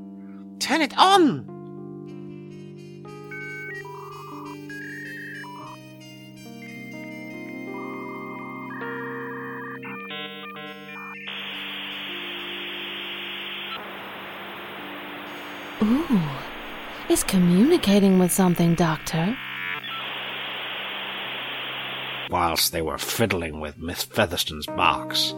[0.60, 1.59] Turn it on!
[15.90, 16.22] Ooh,
[17.10, 19.36] it's communicating with something, Doctor.
[22.30, 25.34] Whilst they were fiddling with Miss Featherstone's box,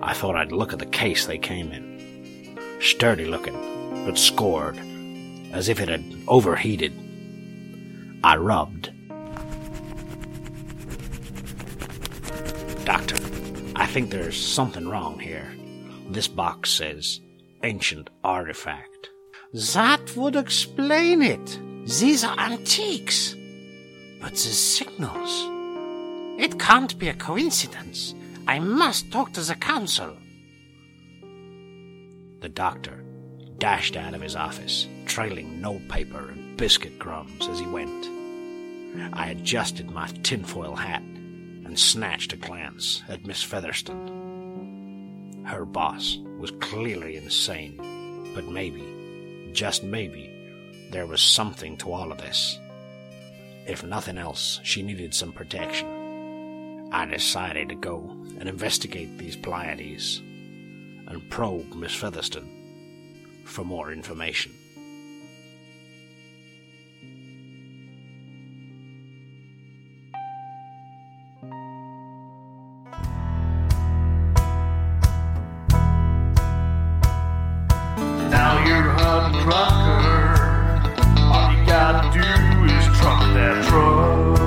[0.00, 2.58] I thought I'd look at the case they came in.
[2.80, 4.78] Sturdy looking, but scored,
[5.52, 6.94] as if it had overheated.
[8.24, 8.90] I rubbed.
[12.86, 13.16] Doctor,
[13.76, 15.52] I think there's something wrong here.
[16.08, 17.20] This box says
[17.62, 18.89] ancient artifact.
[19.52, 21.58] That would explain it.
[21.84, 23.34] These are antiques.
[24.20, 25.48] But the signals.
[26.40, 28.14] It can't be a coincidence.
[28.46, 30.16] I must talk to the council.
[32.40, 33.04] The doctor
[33.58, 38.06] dashed out of his office, trailing notepaper and biscuit crumbs as he went.
[39.12, 45.42] I adjusted my tinfoil hat and snatched a glance at Miss Featherstone.
[45.44, 48.99] Her boss was clearly insane, but maybe,
[49.50, 52.58] just maybe, there was something to all of this.
[53.66, 56.88] If nothing else, she needed some protection.
[56.92, 57.98] I decided to go
[58.38, 64.52] and investigate these Pleiades and probe Miss Featherstone for more information.
[79.42, 80.36] Trucker.
[81.32, 82.28] All you gotta do
[82.74, 84.38] is truck that truck.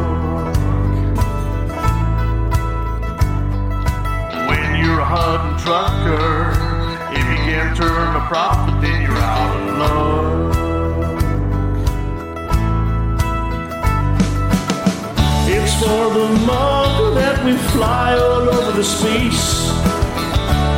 [4.50, 6.54] When you're a hunting trucker,
[7.18, 10.24] if you can't turn a profit, then you're out of luck.
[15.56, 19.72] It's for the mug that we fly all over the space.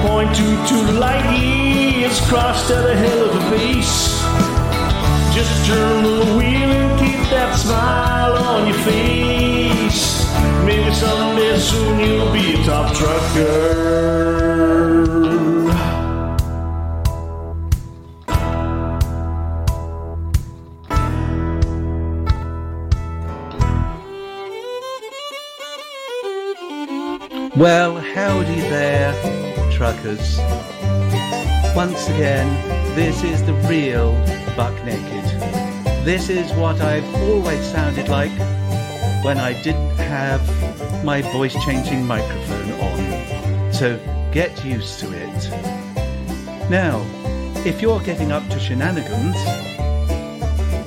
[0.06, 1.65] Point two to light years
[2.14, 4.22] crossed at a hell of a pace.
[5.34, 10.24] Just turn the wheel and keep that smile on your face.
[10.66, 14.06] Maybe someday soon you'll be a top trucker.
[27.58, 29.14] Well, howdy there,
[29.72, 30.40] truckers.
[31.76, 32.48] Once again,
[32.96, 34.14] this is the real
[34.56, 35.26] Buck Naked.
[36.06, 38.32] This is what I've always sounded like
[39.26, 40.42] when I didn't have
[41.04, 43.74] my voice changing microphone on.
[43.74, 44.00] So
[44.32, 45.50] get used to it.
[46.70, 47.06] Now,
[47.66, 49.36] if you're getting up to shenanigans,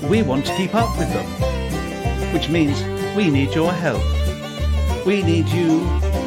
[0.04, 2.82] we want to keep up with them, which means
[3.14, 4.02] we need your help.
[5.04, 5.80] We need you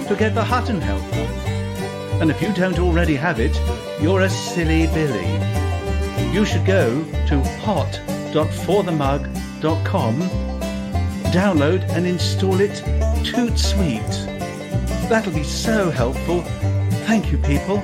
[0.07, 1.01] to get the Hutton help.
[2.21, 3.59] And if you don't already have it,
[4.01, 5.39] you're a silly Billy.
[6.33, 10.21] You should go to hot.forthemug.com,
[11.31, 12.83] download and install it
[13.23, 14.09] toot sweet.
[15.09, 16.41] That'll be so helpful.
[17.05, 17.77] Thank you, people.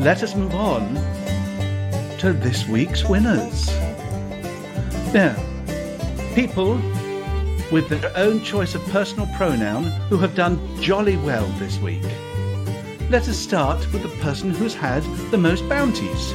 [0.00, 0.94] Let us move on
[2.18, 3.68] to this week's winners.
[5.12, 5.36] Now,
[6.34, 6.80] people
[7.70, 12.02] with their own choice of personal pronoun who have done jolly well this week.
[13.10, 16.32] Let us start with the person who's had the most bounties.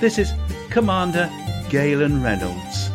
[0.00, 0.32] This is
[0.70, 1.30] Commander
[1.68, 2.88] Galen Reynolds.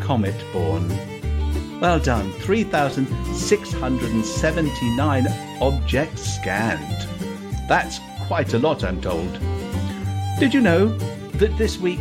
[0.00, 0.88] comet born.
[1.80, 5.26] Well done, 3,679
[5.60, 7.06] objects scanned.
[7.68, 9.38] That's quite a lot, I'm told.
[10.40, 10.88] Did you know
[11.34, 12.00] that this week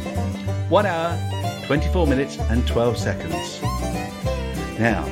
[0.72, 3.62] 1 hour, 24 minutes, and 12 seconds.
[4.80, 5.06] Now,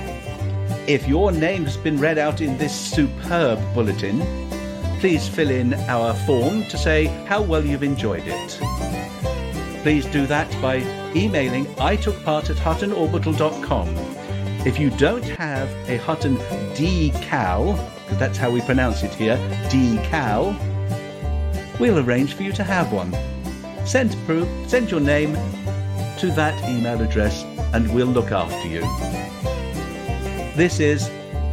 [0.87, 4.46] if your name has been read out in this superb bulletin,
[4.99, 8.59] please fill in our form to say how well you've enjoyed it.
[9.83, 10.77] Please do that by
[11.15, 13.87] emailing I took part at huttonorbital.com.
[14.65, 16.37] If you don't have a Hutton
[16.75, 19.37] decal, because that's how we pronounce it here,
[19.69, 20.57] decal,
[21.79, 23.15] we'll arrange for you to have one.
[23.85, 25.35] Send proof, send your name
[26.17, 27.43] to that email address,
[27.73, 28.81] and we'll look after you.
[30.55, 31.07] This is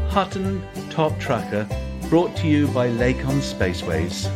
[0.09, 1.68] Hutton Top Tracker,
[2.14, 4.30] brought to you by Lakon Spaceways.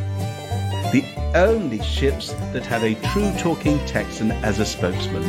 [0.90, 1.04] The
[1.36, 5.22] only ships that have a true talking Texan as a spokesman.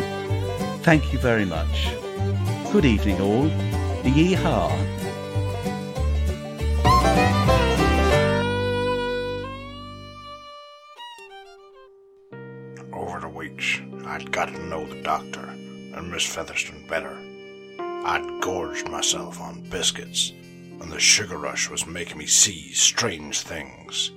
[0.82, 1.90] Thank you very much.
[2.72, 3.48] Good evening, all.
[4.02, 4.72] Yeehaw.
[12.92, 15.46] Over the weeks, I'd got to know the doctor
[15.94, 17.16] and Miss Featherstone better.
[17.78, 20.34] I'd gorged myself on biscuits,
[20.82, 24.12] and the sugar rush was making me see strange things.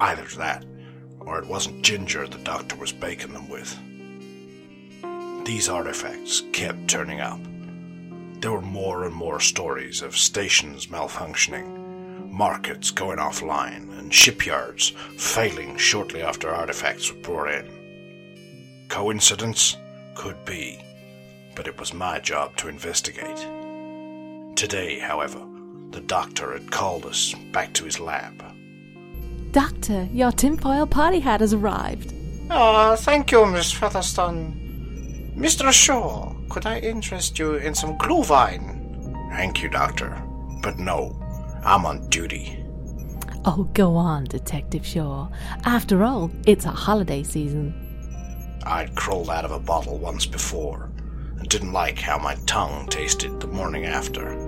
[0.00, 0.64] Either that,
[1.20, 3.78] or it wasn't ginger the doctor was baking them with.
[5.44, 7.40] These artifacts kept turning up.
[8.40, 15.76] There were more and more stories of stations malfunctioning, markets going offline, and shipyards failing
[15.76, 18.86] shortly after artifacts were brought in.
[18.88, 19.76] Coincidence?
[20.14, 20.80] Could be,
[21.54, 23.46] but it was my job to investigate.
[24.56, 25.44] Today, however,
[25.90, 28.44] the doctor had called us back to his lab.
[29.52, 32.14] Doctor, your tinfoil party hat has arrived.
[32.50, 35.32] Oh, thank you, Miss Featherstone.
[35.36, 35.72] Mr.
[35.72, 39.30] Shaw, could I interest you in some glühwein?
[39.30, 40.22] Thank you, Doctor.
[40.62, 41.18] But no,
[41.64, 42.64] I'm on duty.
[43.44, 45.28] Oh, go on, Detective Shaw.
[45.64, 47.72] After all, it's a holiday season.
[48.64, 50.90] I'd crawled out of a bottle once before
[51.38, 54.47] and didn't like how my tongue tasted the morning after.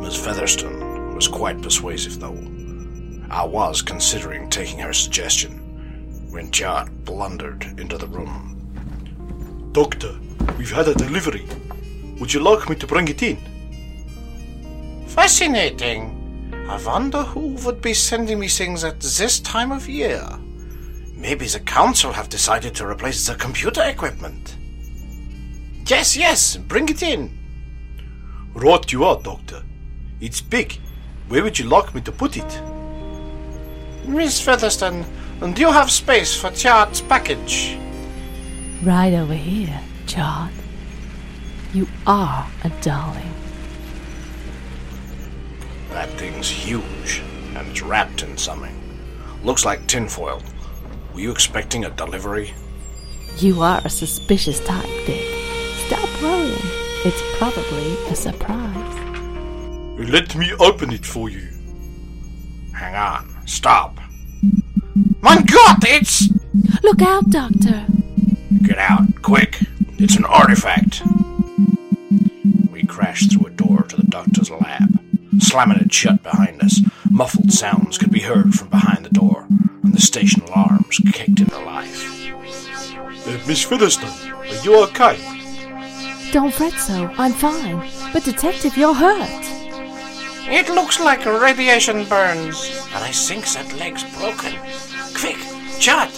[0.00, 2.38] Miss Featherstone was quite persuasive, though.
[3.30, 5.58] I was considering taking her suggestion
[6.30, 9.70] when Jot blundered into the room.
[9.72, 10.18] Doctor,
[10.56, 11.46] we've had a delivery.
[12.20, 13.38] Would you like me to bring it in?
[15.06, 16.14] Fascinating.
[16.68, 20.26] I wonder who would be sending me things at this time of year.
[21.14, 24.56] Maybe the council have decided to replace the computer equipment.
[25.86, 27.36] Yes, yes, bring it in.
[28.54, 29.62] Right you are, Doctor.
[30.20, 30.78] It's big.
[31.28, 32.62] Where would you like me to put it?
[34.06, 35.04] Miss Featherstone,
[35.40, 37.78] do you have space for Chart's package?
[38.82, 40.52] Right over here, Chart.
[41.72, 43.34] You are a darling.
[45.90, 47.22] That thing's huge,
[47.54, 48.74] and it's wrapped in something.
[49.44, 50.42] Looks like tinfoil.
[51.14, 52.54] Were you expecting a delivery?
[53.36, 55.24] You are a suspicious type, Dick.
[55.86, 56.54] Stop worrying.
[57.04, 58.77] It's probably a surprise.
[59.98, 61.48] Let me open it for you.
[62.72, 63.46] Hang on.
[63.46, 63.98] Stop.
[65.20, 66.28] My God, it's.
[66.84, 67.84] Look out, Doctor.
[68.62, 69.58] Get out, quick.
[69.98, 71.02] It's an artifact.
[72.70, 75.00] We crashed through a door to the doctor's lab,
[75.40, 76.80] slamming it shut behind us.
[77.10, 79.46] Muffled sounds could be heard from behind the door,
[79.82, 82.30] and the station alarms kicked into life.
[83.26, 85.18] Uh, Miss Featherstone, are you okay?
[86.30, 87.12] Don't fret so.
[87.18, 87.90] I'm fine.
[88.12, 89.57] But, Detective, you're hurt.
[90.50, 94.54] It looks like radiation burns, and I think that leg's broken.
[95.14, 95.36] Quick,
[95.78, 96.10] Chad,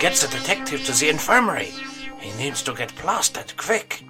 [0.00, 1.72] get the detective to the infirmary.
[2.18, 4.02] He needs to get plastered, quick.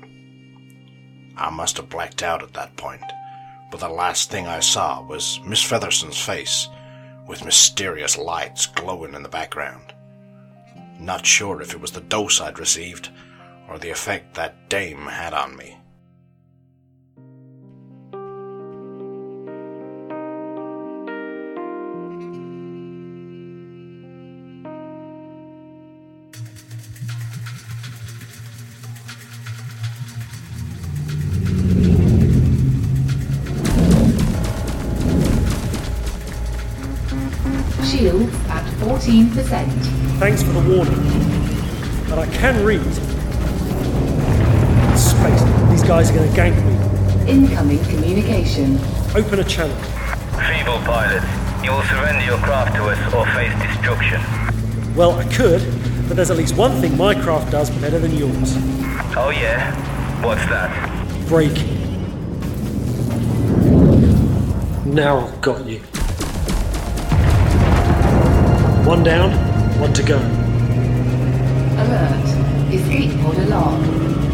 [1.37, 3.03] I must have blacked out at that point,
[3.71, 6.69] but the last thing I saw was Miss Featherstone's face,
[7.27, 9.93] with mysterious lights glowing in the background.
[10.99, 13.11] Not sure if it was the dose I'd received,
[13.69, 15.76] or the effect that dame had on me.
[48.57, 49.17] Communication.
[49.17, 49.77] Open a channel.
[50.49, 51.23] Feeble pilot,
[51.65, 54.21] you will surrender your craft to us or face destruction.
[54.95, 55.61] Well, I could,
[56.09, 58.55] but there's at least one thing my craft does better than yours.
[59.17, 59.75] Oh yeah?
[60.23, 60.71] What's that?
[61.29, 61.75] Breaking.
[64.87, 65.81] Now I've got you.
[68.87, 69.33] One down,
[69.81, 70.17] one to go.
[71.79, 72.73] Alert.
[72.73, 73.83] Escape pod alarm.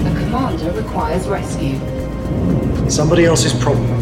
[0.07, 1.79] A commander requires rescue.
[2.91, 4.02] Somebody else's problem.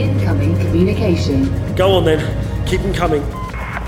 [0.00, 1.74] Incoming communication.
[1.76, 3.20] Go on then, keep them coming.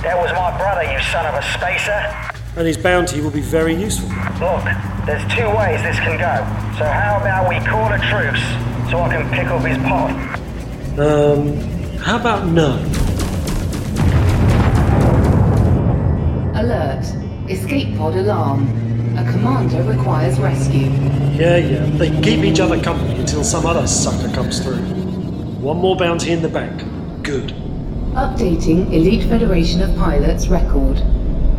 [0.02, 2.32] That was my brother, you son of a spacer.
[2.54, 4.10] And his bounty will be very useful.
[4.38, 4.64] Look,
[5.06, 6.34] there's two ways this can go.
[6.76, 8.42] So how about we call a truce
[8.90, 10.10] so I can pick up his pod?
[10.98, 11.56] Um,
[11.96, 12.76] how about no?
[16.60, 17.06] Alert.
[17.48, 18.68] Escape pod alarm.
[19.16, 20.90] A commander requires rescue.
[21.32, 25.01] Yeah, yeah, they keep each other company until some other sucker comes through.
[25.62, 26.82] One more bounty in the bank.
[27.22, 27.50] Good.
[28.14, 30.98] Updating Elite Federation of Pilots record.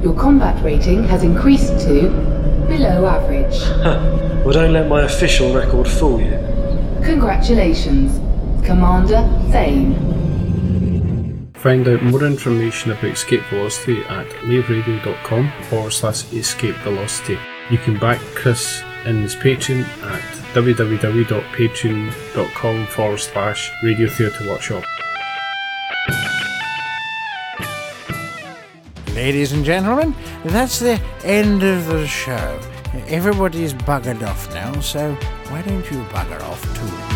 [0.03, 2.09] Your combat rating has increased to
[2.67, 3.55] below average.
[4.43, 6.37] Well, don't let my official record fool you.
[7.05, 8.17] Congratulations,
[8.65, 9.21] Commander
[9.53, 9.93] Thane.
[11.53, 17.39] Find out more information about escape velocity at laveradio.com forward slash escape velocity.
[17.71, 24.83] You can back Chris in his Patreon at www.patreon.com forward slash radio theatre workshop.
[29.15, 32.59] Ladies and gentlemen, that's the end of the show.
[33.07, 35.13] Everybody's buggered off now, so
[35.49, 37.12] why don't you bugger off too?